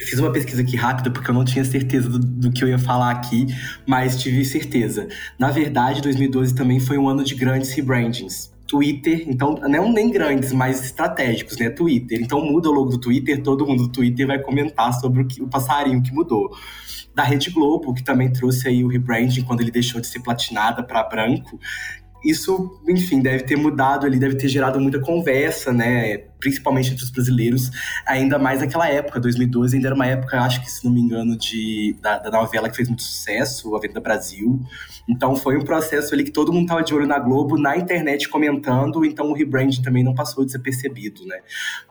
[0.00, 2.78] Fiz uma pesquisa aqui rápida porque eu não tinha certeza do, do, que eu ia
[2.78, 3.46] falar aqui,
[3.84, 5.08] mas tive certeza.
[5.38, 8.52] Na verdade, 2012 também foi um ano de grandes rebrandings.
[8.68, 11.70] Twitter, então, não nem grandes, mas estratégicos, né?
[11.70, 12.20] Twitter.
[12.20, 15.42] Então muda o logo do Twitter, todo mundo do Twitter vai comentar sobre o, que,
[15.42, 16.54] o passarinho que mudou.
[17.14, 20.84] Da Rede Globo, que também trouxe aí o rebranding quando ele deixou de ser platinada
[20.84, 21.58] para branco,
[22.24, 26.24] isso, enfim, deve ter mudado ali, deve ter gerado muita conversa, né?
[26.38, 27.70] Principalmente entre os brasileiros,
[28.06, 31.36] ainda mais naquela época, 2012 ainda era uma época, acho que se não me engano,
[31.36, 34.60] de, da, da novela que fez muito sucesso, A Venda Brasil.
[35.08, 38.28] Então foi um processo ali que todo mundo tava de olho na Globo, na internet
[38.28, 41.40] comentando, então o rebranding também não passou de ser percebido, né?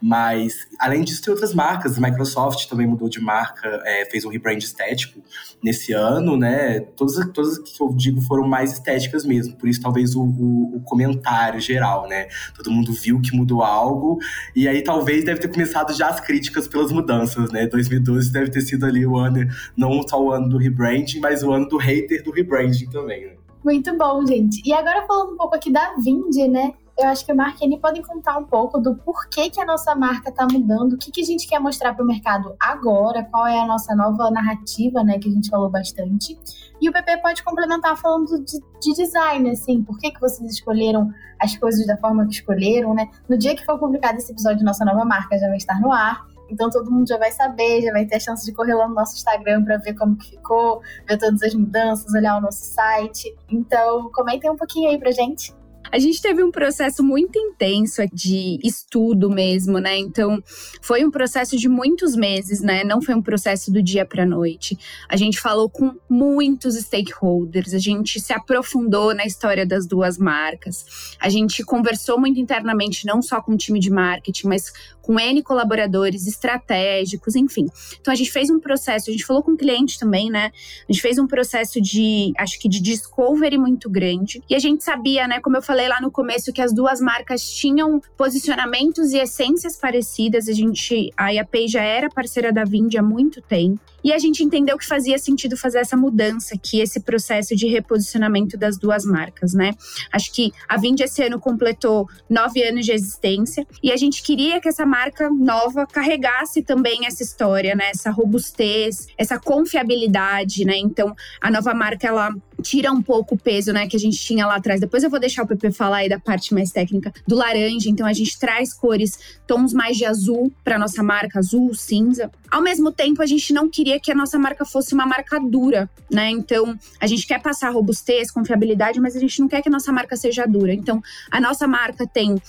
[0.01, 4.29] Mas, além disso, tem outras marcas, a Microsoft também mudou de marca, é, fez um
[4.29, 5.21] rebrand estético
[5.63, 6.79] nesse ano, né?
[6.79, 10.81] Todas, todas que eu digo foram mais estéticas mesmo, por isso talvez o, o, o
[10.81, 12.27] comentário geral, né?
[12.55, 14.19] Todo mundo viu que mudou algo,
[14.55, 17.67] e aí talvez deve ter começado já as críticas pelas mudanças, né?
[17.67, 21.51] 2012 deve ter sido ali o ano, não só o ano do rebranding, mas o
[21.51, 23.33] ano do hater do rebranding também, né?
[23.63, 24.61] Muito bom, gente.
[24.65, 26.73] E agora falando um pouco aqui da Vind, né?
[26.97, 29.95] Eu acho que a Marca e podem contar um pouco do porquê que a nossa
[29.95, 33.45] marca está mudando, o que, que a gente quer mostrar para o mercado agora, qual
[33.45, 36.37] é a nossa nova narrativa, né, que a gente falou bastante.
[36.81, 41.11] E o PP pode complementar falando de, de design, assim, por que, que vocês escolheram
[41.39, 43.09] as coisas da forma que escolheram, né?
[43.29, 46.25] No dia que for publicado esse episódio, nossa nova marca já vai estar no ar.
[46.49, 48.95] Então todo mundo já vai saber, já vai ter a chance de correr lá no
[48.95, 53.35] nosso Instagram para ver como que ficou, ver todas as mudanças, olhar o nosso site.
[53.49, 55.53] Então, comentem um pouquinho aí pra gente.
[55.91, 59.97] A gente teve um processo muito intenso de estudo mesmo, né?
[59.97, 60.41] Então,
[60.81, 62.83] foi um processo de muitos meses, né?
[62.83, 64.77] Não foi um processo do dia para noite.
[65.07, 71.15] A gente falou com muitos stakeholders, a gente se aprofundou na história das duas marcas.
[71.19, 74.71] A gente conversou muito internamente, não só com o time de marketing, mas
[75.01, 77.65] com N colaboradores estratégicos, enfim.
[78.01, 80.51] Então a gente fez um processo, a gente falou com o cliente também, né?
[80.87, 84.43] A gente fez um processo de, acho que de discovery muito grande.
[84.49, 87.43] E a gente sabia, né, como eu falei lá no começo, que as duas marcas
[87.51, 90.47] tinham posicionamentos e essências parecidas.
[90.47, 93.81] A gente, a IAPay já era parceira da Vind há muito tempo.
[94.07, 98.57] E a gente entendeu que fazia sentido fazer essa mudança aqui, esse processo de reposicionamento
[98.57, 99.73] das duas marcas, né?
[100.13, 104.61] Acho que a Vind esse ano completou nove anos de existência e a gente queria
[104.61, 107.89] que essa marca nova carregasse também essa história, né?
[107.89, 110.77] Essa robustez, essa confiabilidade, né?
[110.77, 114.45] Então, a nova marca ela tira um pouco o peso, né, que a gente tinha
[114.45, 114.79] lá atrás.
[114.79, 117.89] Depois eu vou deixar o PP falar aí da parte mais técnica do laranja.
[117.89, 122.31] Então a gente traz cores, tons mais de azul para nossa marca, azul, cinza.
[122.49, 125.89] Ao mesmo tempo, a gente não queria que a nossa marca fosse uma marca dura,
[126.11, 126.29] né?
[126.29, 129.91] Então a gente quer passar robustez, confiabilidade, mas a gente não quer que a nossa
[129.91, 130.73] marca seja dura.
[130.73, 132.41] Então a nossa marca tem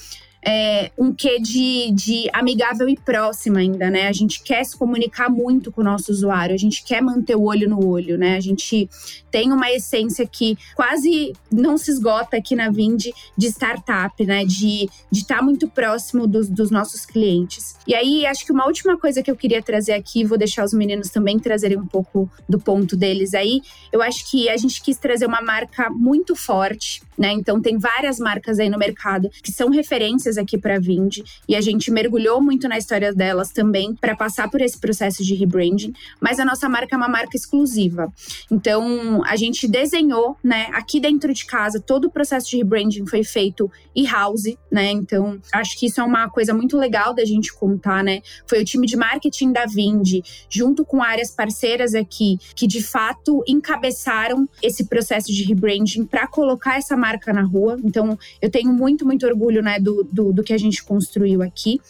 [0.45, 4.09] é, um quê de, de amigável e próxima ainda, né?
[4.09, 7.43] A gente quer se comunicar muito com o nosso usuário, a gente quer manter o
[7.43, 8.37] olho no olho, né?
[8.37, 8.89] A gente
[9.31, 14.45] tem uma essência que quase não se esgota aqui na Vind de startup, né?
[14.45, 17.77] De estar tá muito próximo dos, dos nossos clientes.
[17.87, 20.73] E aí, acho que uma última coisa que eu queria trazer aqui, vou deixar os
[20.73, 23.61] meninos também trazerem um pouco do ponto deles aí.
[23.93, 27.33] Eu acho que a gente quis trazer uma marca muito forte, né?
[27.33, 31.55] Então, tem várias marcas aí no mercado que são referências aqui para a Vind e
[31.57, 35.93] a gente mergulhou muito na história delas também para passar por esse processo de rebranding,
[36.21, 38.13] mas a nossa marca é uma marca exclusiva.
[38.51, 43.23] Então, a gente desenhou, né, aqui dentro de casa, todo o processo de rebranding foi
[43.23, 44.91] feito e-house, né?
[44.91, 48.21] Então, acho que isso é uma coisa muito legal da gente contar, né?
[48.47, 53.43] Foi o time de marketing da Vind, junto com áreas parceiras aqui, que de fato
[53.47, 57.79] encabeçaram esse processo de rebranding para colocar essa marca na rua.
[57.85, 61.81] Então, eu tenho muito, muito orgulho, né, do, do, do que a gente construiu aqui.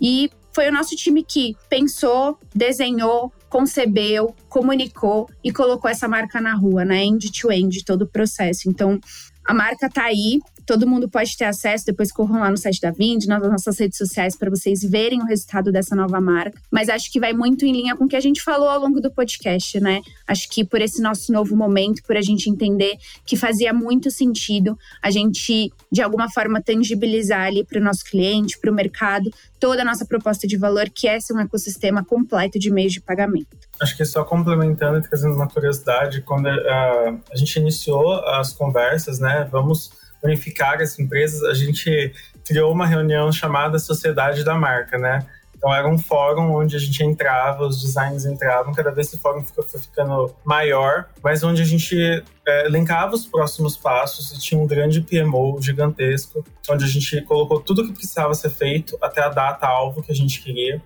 [0.00, 6.54] E foi o nosso time que pensou, desenhou, concebeu, comunicou e colocou essa marca na
[6.54, 7.04] rua, né?
[7.04, 8.68] End-to-end, todo o processo.
[8.68, 8.98] Então,
[9.46, 12.90] a marca tá aí, todo mundo pode ter acesso, depois corram lá no site da
[12.90, 16.60] Vind, nas nossas redes sociais, para vocês verem o resultado dessa nova marca.
[16.70, 19.00] Mas acho que vai muito em linha com o que a gente falou ao longo
[19.00, 20.00] do podcast, né?
[20.26, 24.76] Acho que por esse nosso novo momento, por a gente entender que fazia muito sentido
[25.00, 29.30] a gente, de alguma forma, tangibilizar ali para o nosso cliente, para o mercado,
[29.60, 33.00] toda a nossa proposta de valor, que é ser um ecossistema completo de meios de
[33.00, 33.65] pagamento.
[33.80, 38.52] Acho que só complementando e trazendo uma curiosidade, quando a, a, a gente iniciou as
[38.52, 39.90] conversas, né, vamos
[40.22, 42.12] unificar as empresas, a gente
[42.44, 45.26] criou uma reunião chamada Sociedade da Marca, né?
[45.56, 49.42] Então era um fórum onde a gente entrava, os designers entravam, cada vez esse fórum
[49.42, 54.66] foi ficando maior, mas onde a gente é, linkava os próximos passos e tinha um
[54.66, 59.28] grande PMO gigantesco, onde a gente colocou tudo o que precisava ser feito até a
[59.28, 60.80] data-alvo que a gente queria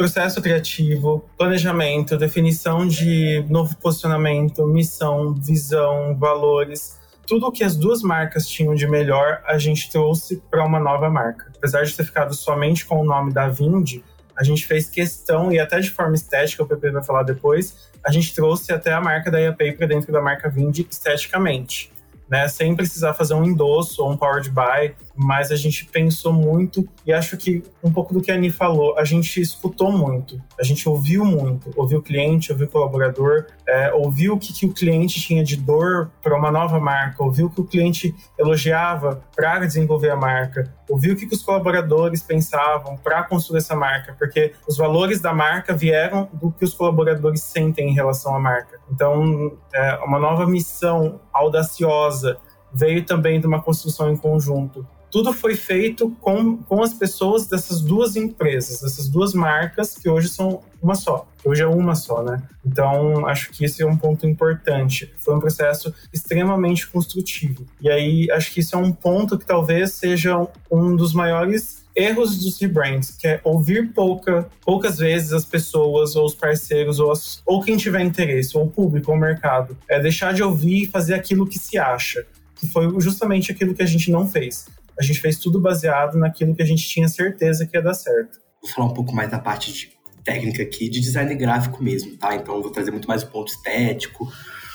[0.00, 6.98] processo criativo, planejamento, definição de novo posicionamento, missão, visão, valores.
[7.26, 11.10] Tudo o que as duas marcas tinham de melhor, a gente trouxe para uma nova
[11.10, 11.52] marca.
[11.54, 14.00] Apesar de ter ficado somente com o nome da Vind,
[14.34, 18.10] a gente fez questão, e até de forma estética, o PP vai falar depois, a
[18.10, 21.92] gente trouxe até a marca da IAPay para dentro da marca Vind esteticamente
[22.30, 22.46] né?
[22.46, 27.12] Sem precisar fazer um endosso ou um powered by, mas a gente pensou muito e
[27.12, 30.88] acho que um pouco do que a Ani falou, a gente escutou muito, a gente
[30.88, 35.20] ouviu muito, ouviu o cliente, ouviu o colaborador, é, ouviu o que, que o cliente
[35.20, 40.10] tinha de dor para uma nova marca, ouviu o que o cliente elogiava para desenvolver
[40.10, 44.78] a marca, ouviu o que, que os colaboradores pensavam para construir essa marca, porque os
[44.78, 48.78] valores da marca vieram do que os colaboradores sentem em relação à marca.
[48.90, 52.38] Então, é, uma nova missão audaciosa
[52.72, 54.86] veio também de uma construção em conjunto.
[55.10, 60.28] Tudo foi feito com, com as pessoas dessas duas empresas, dessas duas marcas que hoje
[60.28, 61.28] são uma só.
[61.44, 62.42] Hoje é uma só, né?
[62.64, 65.12] Então, acho que esse é um ponto importante.
[65.18, 67.66] Foi um processo extremamente construtivo.
[67.80, 72.38] E aí, acho que isso é um ponto que talvez seja um dos maiores erros
[72.42, 77.42] dos rebrands, que é ouvir pouca, poucas vezes as pessoas ou os parceiros ou, as,
[77.44, 79.76] ou quem tiver interesse, ou o público, ou o mercado.
[79.88, 83.82] É deixar de ouvir e fazer aquilo que se acha, que foi justamente aquilo que
[83.82, 84.66] a gente não fez.
[85.00, 88.38] A gente fez tudo baseado naquilo que a gente tinha certeza que ia dar certo.
[88.62, 89.92] Vou falar um pouco mais da parte de
[90.22, 92.36] técnica aqui, de design gráfico mesmo, tá?
[92.36, 94.30] Então eu vou trazer muito mais o ponto estético,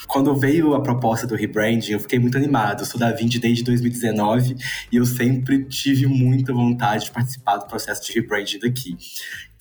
[0.07, 2.82] quando veio a proposta do rebranding, eu fiquei muito animado.
[2.82, 4.55] Eu sou da Vind desde 2019
[4.91, 8.95] e eu sempre tive muita vontade de participar do processo de rebranding daqui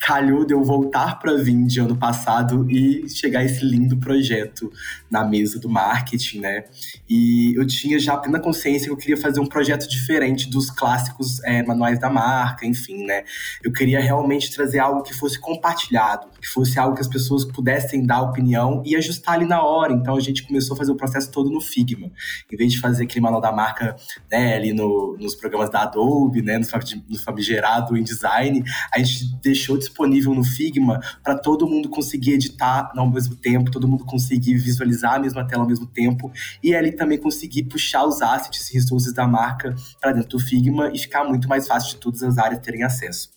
[0.04, 4.70] calhou de eu voltar para a Vind ano passado e chegar esse lindo projeto
[5.10, 6.64] na mesa do marketing, né?
[7.08, 11.42] E eu tinha já plena consciência que eu queria fazer um projeto diferente dos clássicos
[11.44, 13.24] é, manuais da marca, enfim, né?
[13.62, 18.04] Eu queria realmente trazer algo que fosse compartilhado, que fosse algo que as pessoas pudessem
[18.04, 19.94] dar opinião e ajustar ali na hora.
[19.94, 22.10] Então a gente começou a fazer o processo todo no Figma.
[22.52, 23.96] Em vez de fazer aquele manual da marca
[24.30, 26.66] né, ali no, nos programas da Adobe, né, no,
[27.08, 33.08] no famigerado InDesign, a gente deixou disponível no Figma para todo mundo conseguir editar ao
[33.08, 36.32] mesmo tempo, todo mundo conseguir visualizar a mesma tela ao mesmo tempo
[36.62, 40.90] e ali também conseguir puxar os assets e resources da marca para dentro do Figma
[40.92, 43.30] e ficar muito mais fácil de todas as áreas terem acesso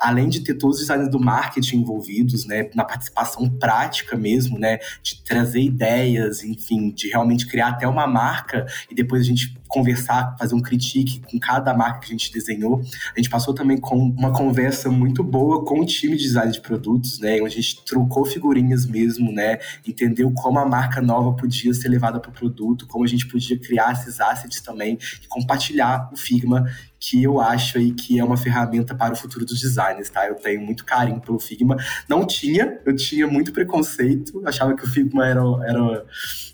[0.00, 4.78] além de ter todos os designers do marketing envolvidos, né, na participação prática mesmo, né,
[5.02, 10.34] de trazer ideias, enfim, de realmente criar até uma marca e depois a gente conversar,
[10.38, 12.82] fazer um critique com cada marca que a gente desenhou.
[13.14, 16.60] A gente passou também com uma conversa muito boa com o time de design de
[16.60, 21.72] produtos, né, onde a gente trocou figurinhas mesmo, né, entendeu como a marca nova podia
[21.74, 26.10] ser levada para o produto, como a gente podia criar esses assets também e compartilhar
[26.12, 26.64] o Figma
[27.00, 30.28] que eu acho aí que é uma ferramenta para o futuro dos designers, tá?
[30.28, 31.76] Eu tenho muito carinho pelo Figma.
[32.06, 36.04] Não tinha, eu tinha muito preconceito, achava que o Figma era, era,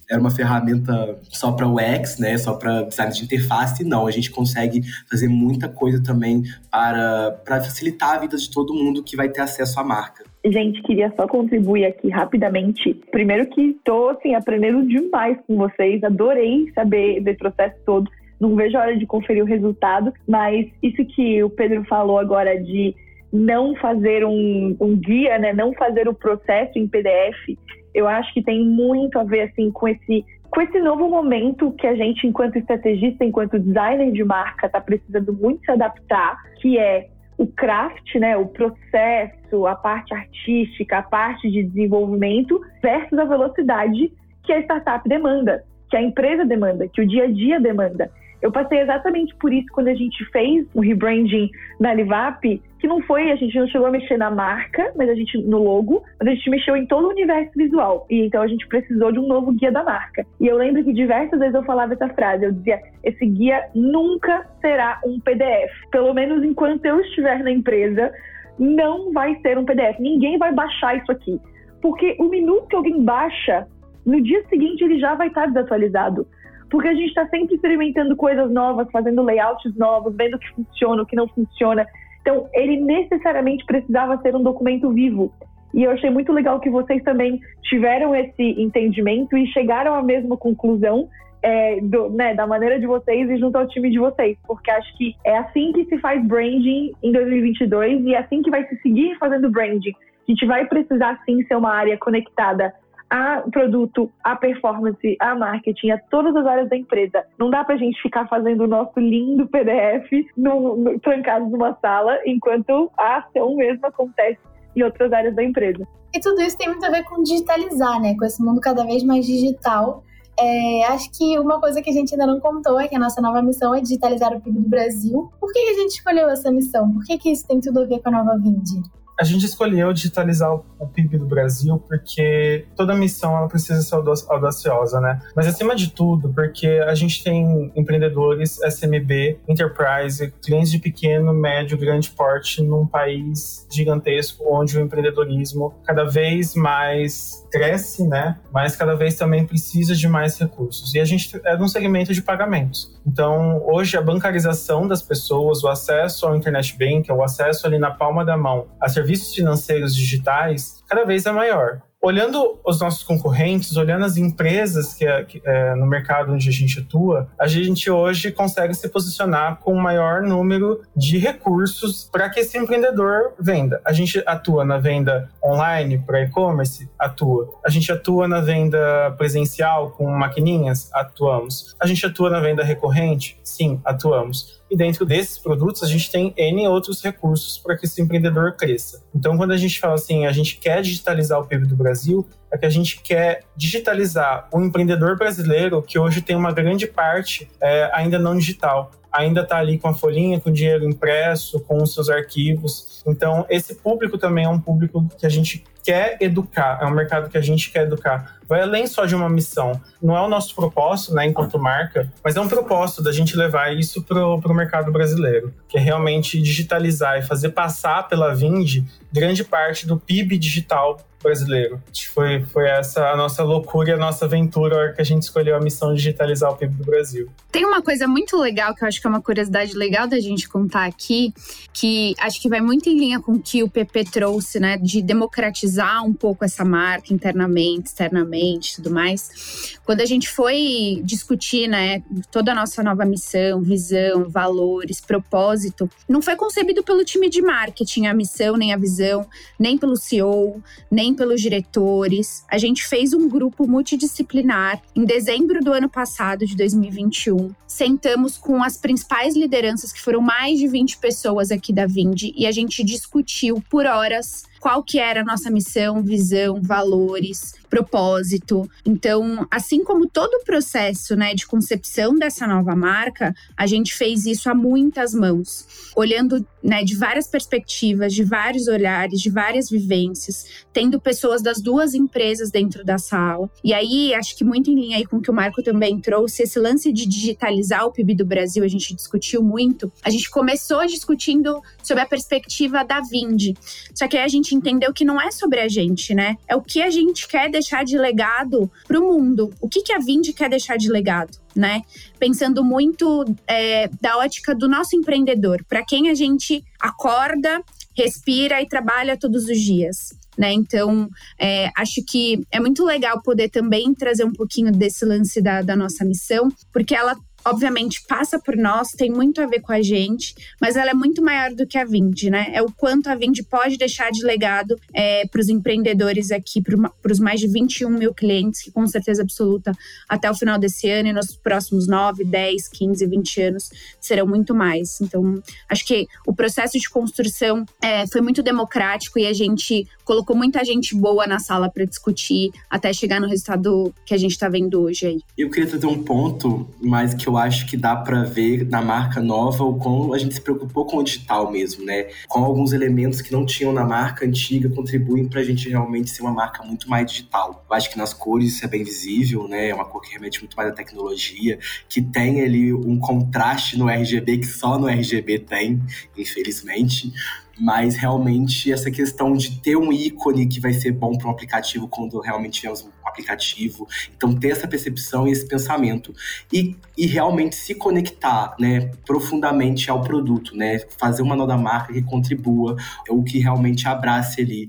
[0.09, 2.39] era uma ferramenta só para UX, né?
[2.39, 3.83] Só para design de interface.
[3.83, 8.73] Não, a gente consegue fazer muita coisa também para, para facilitar a vida de todo
[8.73, 10.25] mundo que vai ter acesso à marca.
[10.45, 12.95] Gente, queria só contribuir aqui rapidamente.
[13.11, 18.09] Primeiro que estou assim, aprendendo demais com vocês, adorei saber desse processo todo
[18.41, 22.61] não vejo a hora de conferir o resultado, mas isso que o Pedro falou agora
[22.63, 22.95] de
[23.33, 27.59] não fazer um, um guia, né, não fazer o processo em PDF,
[27.95, 31.87] eu acho que tem muito a ver assim com esse com esse novo momento que
[31.87, 37.09] a gente, enquanto estrategista, enquanto designer de marca, está precisando muito se adaptar, que é
[37.37, 44.13] o craft, né, o processo, a parte artística, a parte de desenvolvimento versus a velocidade
[44.45, 48.11] que a startup demanda, que a empresa demanda, que o dia a dia demanda.
[48.43, 53.01] Eu passei exatamente por isso quando a gente fez o rebranding na Livap, que não
[53.03, 56.29] foi, a gente não chegou a mexer na marca, mas a gente no logo, mas
[56.29, 58.07] a gente mexeu em todo o universo visual.
[58.11, 60.25] E então a gente precisou de um novo guia da marca.
[60.41, 64.47] E eu lembro que diversas vezes eu falava essa frase, eu dizia: esse guia nunca
[64.61, 65.73] será um PDF.
[65.91, 68.13] Pelo menos enquanto eu estiver na empresa,
[68.59, 69.99] não vai ser um PDF.
[69.99, 71.41] Ninguém vai baixar isso aqui.
[71.81, 73.67] Porque o minuto que alguém baixa,
[74.05, 76.27] no dia seguinte ele já vai estar desatualizado
[76.71, 81.03] porque a gente está sempre experimentando coisas novas, fazendo layouts novos, vendo o que funciona,
[81.03, 81.87] o que não funciona.
[82.21, 85.33] Então, ele necessariamente precisava ser um documento vivo.
[85.73, 90.37] E eu achei muito legal que vocês também tiveram esse entendimento e chegaram à mesma
[90.37, 91.09] conclusão
[91.43, 94.97] é, do, né, da maneira de vocês e junto ao time de vocês, porque acho
[94.97, 98.77] que é assim que se faz branding em 2022 e é assim que vai se
[98.81, 99.93] seguir fazendo branding.
[100.27, 102.75] A gente vai precisar sim ser uma área conectada
[103.09, 107.25] a produto, a performance, a marketing, a todas as áreas da empresa.
[107.39, 112.19] Não dá pra gente ficar fazendo o nosso lindo PDF no, no, trancado numa sala,
[112.27, 114.41] enquanto a ação mesmo acontece
[114.75, 115.87] em outras áreas da empresa.
[116.15, 118.15] E tudo isso tem muito a ver com digitalizar, né?
[118.19, 120.03] Com esse mundo cada vez mais digital.
[120.39, 123.23] É, acho que uma coisa que a gente ainda não contou é que a nossa
[123.23, 125.31] nova missão é digitalizar o PIB do Brasil.
[125.41, 126.93] Por que a gente escolheu essa missão?
[126.93, 128.83] Por que, que isso tem tudo a ver com a nova Vindi?
[129.19, 133.95] A gente escolheu digitalizar o PIB do Brasil porque toda missão ela precisa ser
[134.29, 135.21] audaciosa, né?
[135.35, 141.79] Mas acima de tudo, porque a gente tem empreendedores SMB, enterprise, clientes de pequeno, médio,
[141.79, 148.39] grande porte num país gigantesco onde o empreendedorismo cada vez mais cresce, né?
[148.53, 150.95] Mas cada vez também precisa de mais recursos.
[150.95, 152.96] E a gente é num segmento de pagamentos.
[153.07, 157.91] Então, hoje a bancarização das pessoas, o acesso ao internet bank, o acesso ali na
[157.91, 163.77] palma da mão a serviços financeiros digitais, cada vez é maior olhando os nossos concorrentes,
[163.77, 168.31] olhando as empresas que, que é, no mercado onde a gente atua, a gente hoje
[168.31, 173.81] consegue se posicionar com o maior número de recursos para que esse empreendedor venda.
[173.85, 177.49] A gente atua na venda online para e-commerce, atua.
[177.65, 181.75] A gente atua na venda presencial com maquininhas, atuamos.
[181.81, 184.57] A gente atua na venda recorrente, sim, atuamos.
[184.71, 189.03] E dentro desses produtos, a gente tem N outros recursos para que esse empreendedor cresça.
[189.15, 192.59] Então, quando a gente fala assim, a gente quer digitalizar o PIB do Brasil, é
[192.59, 197.91] que a gente quer digitalizar o empreendedor brasileiro, que hoje tem uma grande parte é,
[197.93, 202.11] ainda não digital ainda está ali com a folhinha, com dinheiro impresso, com os seus
[202.11, 203.03] arquivos.
[203.07, 207.31] Então, esse público também é um público que a gente quer educar, é um mercado
[207.31, 208.39] que a gente quer educar.
[208.49, 209.81] Vai além só de uma missão.
[210.03, 213.73] Não é o nosso propósito, né, enquanto marca, mas é um propósito da gente levar
[213.73, 219.45] isso para o mercado brasileiro, que é realmente digitalizar e fazer passar pela Vind grande
[219.45, 221.81] parte do PIB digital brasileiro.
[222.15, 225.23] Foi, foi essa a nossa loucura e a nossa aventura a hora que a gente
[225.23, 227.29] escolheu a missão de digitalizar o PIB do Brasil.
[227.51, 230.49] Tem uma coisa muito legal que eu acho que é uma curiosidade legal da gente
[230.49, 231.33] contar aqui,
[231.73, 235.03] que acho que vai muito em linha com o que o PP trouxe, né, de
[235.03, 239.79] democratizar um pouco essa marca internamente, externamente, tudo mais.
[239.85, 246.23] Quando a gente foi discutir, né, toda a nossa nova missão, visão, valores, propósito, não
[246.23, 249.27] foi concebido pelo time de marketing a missão nem a visão,
[249.59, 252.45] nem pelo CEO, nem pelos diretores.
[252.49, 257.51] A gente fez um grupo multidisciplinar em dezembro do ano passado, de 2021.
[257.67, 262.47] Sentamos com as principais lideranças, que foram mais de 20 pessoas aqui da Vindi, e
[262.47, 268.69] a gente discutiu por horas qual que era a nossa missão, visão, valores, propósito.
[268.85, 274.27] Então, assim como todo o processo né, de concepção dessa nova marca, a gente fez
[274.27, 280.65] isso a muitas mãos, olhando né, de várias perspectivas, de vários olhares, de várias vivências,
[280.73, 283.51] tendo pessoas das duas empresas dentro da sala.
[283.63, 286.43] E aí, acho que muito em linha aí com o que o Marco também trouxe,
[286.43, 289.93] esse lance de digitalizar o PIB do Brasil, a gente discutiu muito.
[290.03, 293.55] A gente começou discutindo sobre a perspectiva da Vind.
[293.95, 296.37] Só que aí a gente entendeu que não é sobre a gente, né?
[296.49, 299.53] É o que a gente quer deixar de legado para o mundo.
[299.61, 301.37] O que, que a Vind quer deixar de legado?
[301.55, 301.83] Né?
[302.19, 307.63] Pensando muito é, da ótica do nosso empreendedor, para quem a gente acorda,
[307.97, 310.11] respira e trabalha todos os dias.
[310.37, 310.53] Né?
[310.53, 315.63] Então, é, acho que é muito legal poder também trazer um pouquinho desse lance da,
[315.63, 317.17] da nossa missão, porque ela
[317.47, 321.23] obviamente passa por nós, tem muito a ver com a gente, mas ela é muito
[321.23, 322.49] maior do que a Vind, né?
[322.53, 327.13] É o quanto a Vind pode deixar de legado é, para os empreendedores aqui, para
[327.13, 329.73] os mais de 21 mil clientes, que com certeza absoluta
[330.09, 333.71] até o final desse ano e nos próximos 9, 10, 15, 20 anos
[334.01, 335.01] serão muito mais.
[335.01, 340.37] Então, acho que o processo de construção é, foi muito democrático e a gente colocou
[340.37, 344.49] muita gente boa na sala para discutir até chegar no resultado que a gente está
[344.49, 345.21] vendo hoje aí.
[345.37, 349.21] Eu queria trazer um ponto mais que eu acho que dá para ver na marca
[349.21, 352.09] nova o quão a gente se preocupou com o digital mesmo, né?
[352.29, 356.23] Com alguns elementos que não tinham na marca antiga contribuem para a gente realmente ser
[356.23, 357.65] uma marca muito mais digital.
[357.69, 359.69] Eu acho que nas cores isso é bem visível, né?
[359.69, 361.59] É uma cor que remete muito mais à tecnologia,
[361.89, 365.83] que tem ali um contraste no RGB que só no RGB tem,
[366.17, 367.13] infelizmente
[367.59, 371.89] mas realmente essa questão de ter um ícone que vai ser bom para um aplicativo
[371.89, 373.87] quando realmente tivermos um aplicativo.
[374.17, 376.13] Então, ter essa percepção e esse pensamento.
[376.53, 380.81] E, e realmente se conectar né, profundamente ao produto, né?
[380.99, 382.77] Fazer uma nova marca que contribua,
[383.09, 384.69] ou que realmente abrace ali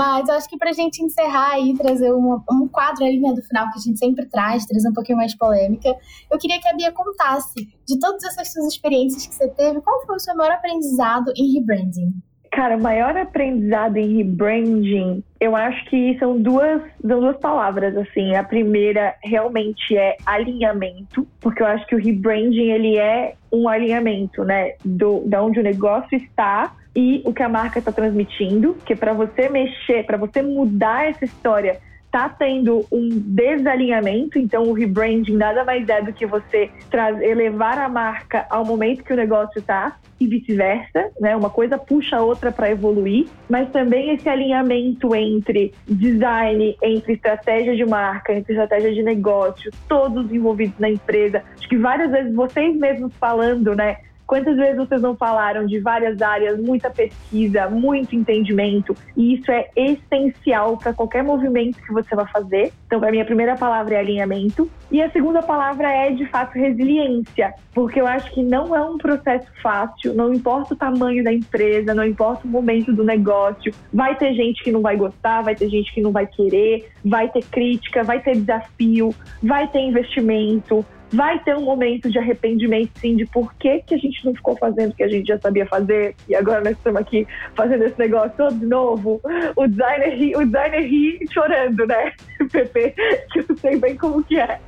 [0.00, 3.42] Mas eu acho que pra gente encerrar e trazer um, um quadro ali né, do
[3.42, 5.94] final que a gente sempre traz, trazer um pouquinho mais polêmica,
[6.32, 10.06] eu queria que a Bia contasse de todas essas suas experiências que você teve, qual
[10.06, 12.14] foi o seu maior aprendizado em rebranding?
[12.50, 18.34] Cara, o maior aprendizado em rebranding, eu acho que são duas, são duas palavras, assim.
[18.34, 24.44] A primeira realmente é alinhamento, porque eu acho que o rebranding, ele é um alinhamento,
[24.44, 28.96] né, do, da onde o negócio está e o que a marca está transmitindo, que
[28.96, 31.80] para você mexer, para você mudar essa história,
[32.10, 37.78] tá tendo um desalinhamento, então o rebranding nada mais é do que você trazer, elevar
[37.78, 41.34] a marca ao momento que o negócio está e vice-versa, né?
[41.36, 47.74] Uma coisa puxa a outra para evoluir, mas também esse alinhamento entre design, entre estratégia
[47.74, 51.42] de marca, entre estratégia de negócio, todos envolvidos na empresa.
[51.56, 53.98] Acho que várias vezes vocês mesmos falando, né?
[54.30, 59.68] Quantas vezes vocês não falaram de várias áreas, muita pesquisa, muito entendimento, e isso é
[59.74, 62.72] essencial para qualquer movimento que você vai fazer.
[62.86, 66.52] Então, para mim, a primeira palavra é alinhamento, e a segunda palavra é, de fato,
[66.56, 71.32] resiliência, porque eu acho que não é um processo fácil, não importa o tamanho da
[71.32, 75.56] empresa, não importa o momento do negócio, vai ter gente que não vai gostar, vai
[75.56, 79.12] ter gente que não vai querer, vai ter crítica, vai ter desafio,
[79.42, 83.98] vai ter investimento, vai ter um momento de arrependimento, sim, de por que, que a
[83.98, 87.00] gente não ficou fazendo o que a gente já sabia fazer e agora nós estamos
[87.00, 89.20] aqui fazendo esse negócio todo novo.
[89.56, 92.12] O designer ri, o designer ri chorando, né,
[92.50, 92.94] Pepe?
[93.32, 94.60] Que eu sei bem como que é.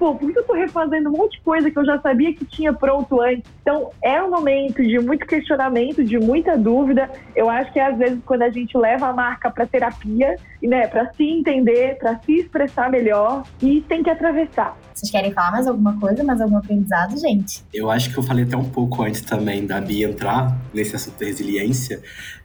[0.00, 2.42] Pô, por que eu tô refazendo um monte de coisa que eu já sabia que
[2.46, 3.44] tinha pronto antes?
[3.60, 7.10] Então, é um momento de muito questionamento, de muita dúvida.
[7.36, 11.12] Eu acho que às vezes quando a gente leva a marca para terapia, né, para
[11.12, 14.74] se entender, para se expressar melhor, e tem que atravessar.
[14.94, 17.62] Vocês querem falar mais alguma coisa, mais algum aprendizado, gente?
[17.72, 21.18] Eu acho que eu falei até um pouco antes também da Bia entrar nesse assunto
[21.20, 22.00] da resiliência.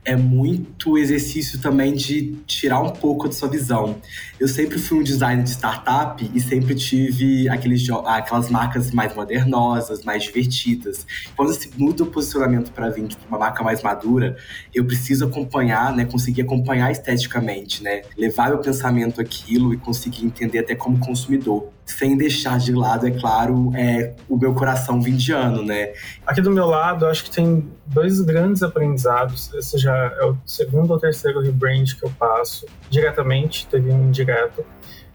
[0.08, 3.99] É muito exercício também de tirar um pouco da sua visão.
[4.39, 10.03] Eu sempre fui um designer de startup e sempre tive aqueles, aquelas marcas mais modernosas,
[10.03, 11.08] mais divertidas.
[11.36, 14.38] Quando se muda o posicionamento para vir para uma marca mais madura,
[14.72, 20.60] eu preciso acompanhar, né, conseguir acompanhar esteticamente, né, levar meu pensamento aquilo e conseguir entender
[20.60, 25.93] até como consumidor sem deixar de lado, é claro, é o meu coração vindiano, né?
[26.25, 29.53] Aqui do meu lado, acho que tem dois grandes aprendizados.
[29.53, 34.65] Esse já é o segundo ou terceiro rebrand que eu passo diretamente, teve um indireto.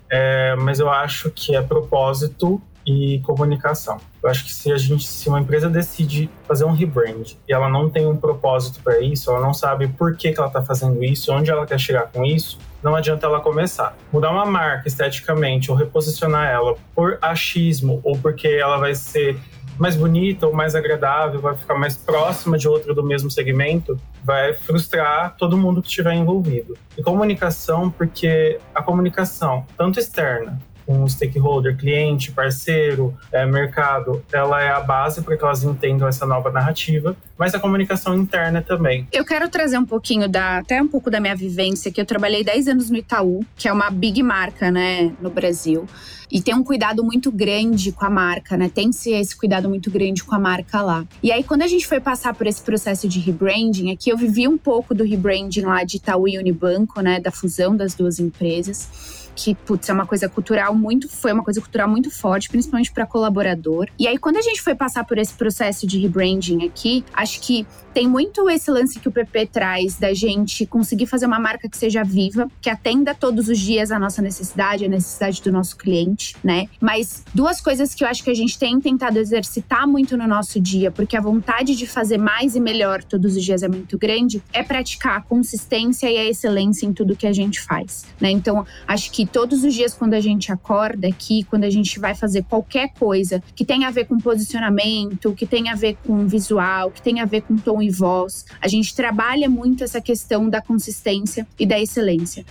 [0.08, 3.98] É, mas eu acho que é propósito e comunicação.
[4.22, 7.68] Eu acho que se a gente, se uma empresa decide fazer um rebrand e ela
[7.68, 11.02] não tem um propósito para isso, ela não sabe por que, que ela está fazendo
[11.04, 13.96] isso, onde ela quer chegar com isso, não adianta ela começar.
[14.12, 19.38] Mudar uma marca esteticamente ou reposicionar ela por achismo ou porque ela vai ser
[19.78, 24.52] mais bonita ou mais agradável, vai ficar mais próxima de outra do mesmo segmento, vai
[24.52, 26.76] frustrar todo mundo que estiver envolvido.
[26.98, 30.58] E comunicação, porque a comunicação, tanto externa
[30.90, 36.08] com o stakeholder, cliente, parceiro, é, mercado, ela é a base para que elas entendam
[36.08, 39.06] essa nova narrativa, mas a comunicação interna também.
[39.12, 42.42] Eu quero trazer um pouquinho da, até um pouco da minha vivência, que eu trabalhei
[42.42, 45.86] 10 anos no Itaú, que é uma big marca, né, no Brasil.
[46.28, 48.70] E tem um cuidado muito grande com a marca, né?
[48.72, 51.04] Tem-se esse cuidado muito grande com a marca lá.
[51.20, 54.46] E aí, quando a gente foi passar por esse processo de rebranding, aqui eu vivi
[54.46, 57.18] um pouco do rebranding lá de Itaú e Unibanco, né?
[57.18, 61.60] Da fusão das duas empresas que, putz, é uma coisa cultural muito, foi uma coisa
[61.60, 63.88] cultural muito forte, principalmente para colaborador.
[63.98, 67.66] E aí, quando a gente foi passar por esse processo de rebranding aqui, acho que
[67.92, 71.76] tem muito esse lance que o PP traz da gente conseguir fazer uma marca que
[71.76, 76.36] seja viva, que atenda todos os dias a nossa necessidade, a necessidade do nosso cliente,
[76.42, 76.68] né?
[76.80, 80.60] Mas duas coisas que eu acho que a gente tem tentado exercitar muito no nosso
[80.60, 84.42] dia, porque a vontade de fazer mais e melhor todos os dias é muito grande,
[84.52, 88.30] é praticar a consistência e a excelência em tudo que a gente faz, né?
[88.30, 92.14] Então, acho que todos os dias quando a gente acorda aqui, quando a gente vai
[92.14, 96.90] fazer qualquer coisa que tenha a ver com posicionamento, que tenha a ver com visual,
[96.90, 98.44] que tenha a ver com tom e voz.
[98.60, 102.44] A gente trabalha muito essa questão da consistência e da excelência.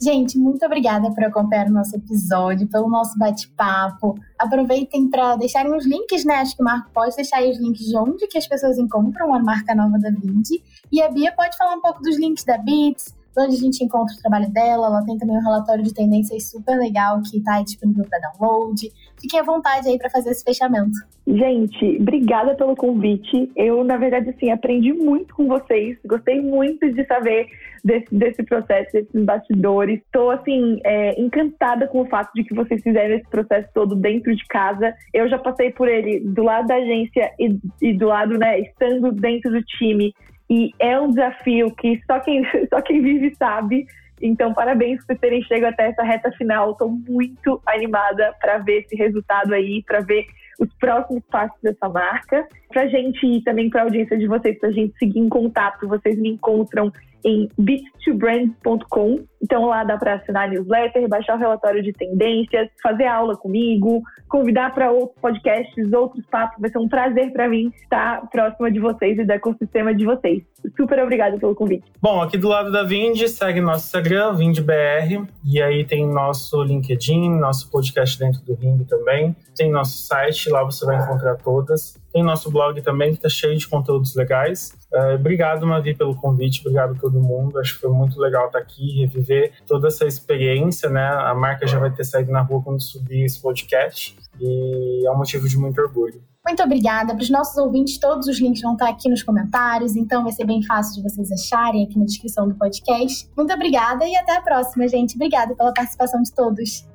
[0.00, 4.16] Gente, muito obrigada por acompanhar o nosso episódio, pelo nosso bate-papo.
[4.38, 6.36] Aproveitem para deixarem os links, né?
[6.36, 9.34] Acho que o Marco pode deixar aí os links de onde que as pessoas encontram
[9.34, 10.62] a marca nova da Vindi.
[10.92, 14.14] E a Bia pode falar um pouco dos links da Beats, onde a gente encontra
[14.14, 14.86] o trabalho dela.
[14.86, 18.90] Ela tem também um relatório de tendências super legal que está disponível para download.
[19.20, 20.98] Fiquem à vontade aí para fazer esse fechamento.
[21.26, 23.50] Gente, obrigada pelo convite.
[23.56, 25.98] Eu, na verdade, assim, aprendi muito com vocês.
[26.06, 27.48] Gostei muito de saber
[27.84, 30.00] desse, desse processo, desses bastidores.
[30.00, 34.34] Estou, assim, é, encantada com o fato de que vocês fizeram esse processo todo dentro
[34.34, 34.94] de casa.
[35.12, 39.12] Eu já passei por ele do lado da agência e, e do lado, né, estando
[39.12, 40.14] dentro do time
[40.50, 43.86] E é um desafio que só quem, só quem vive sabe.
[44.20, 46.72] Então, parabéns por terem chegado até essa reta final.
[46.72, 50.26] Estou muito animada para ver esse resultado aí, para ver
[50.58, 52.46] os próximos passos dessa marca.
[52.68, 55.28] Para a gente e também para a audiência de vocês, para a gente seguir em
[55.28, 56.92] contato, vocês me encontram
[57.24, 59.24] em bit2brand.com.
[59.42, 64.74] Então lá dá para assinar newsletter, baixar o relatório de tendências, fazer aula comigo, convidar
[64.74, 66.60] para outros podcasts, outros papos.
[66.60, 70.42] Vai ser um prazer para mim estar próxima de vocês e do ecossistema de vocês.
[70.76, 71.84] Super obrigada pelo convite.
[72.00, 77.30] Bom, aqui do lado da Vind, segue nosso Instagram, VindBR, e aí tem nosso LinkedIn,
[77.38, 79.36] nosso podcast dentro do Ring também.
[79.56, 81.96] Tem nosso site, lá você vai encontrar todas.
[82.12, 84.72] Tem nosso blog também, que está cheio de conteúdos legais.
[84.92, 86.60] Uh, obrigado, Mavi, pelo convite.
[86.60, 87.58] Obrigado a todo mundo.
[87.58, 91.06] Acho que foi muito legal estar aqui, reviver toda essa experiência, né?
[91.06, 94.16] A marca já vai ter saído na rua quando subir esse podcast.
[94.40, 96.22] E é um motivo de muito orgulho.
[96.46, 97.14] Muito obrigada.
[97.14, 100.46] Para os nossos ouvintes, todos os links vão estar aqui nos comentários, então vai ser
[100.46, 103.28] bem fácil de vocês acharem aqui na descrição do podcast.
[103.36, 105.14] Muito obrigada e até a próxima, gente.
[105.16, 106.88] Obrigada pela participação de todos.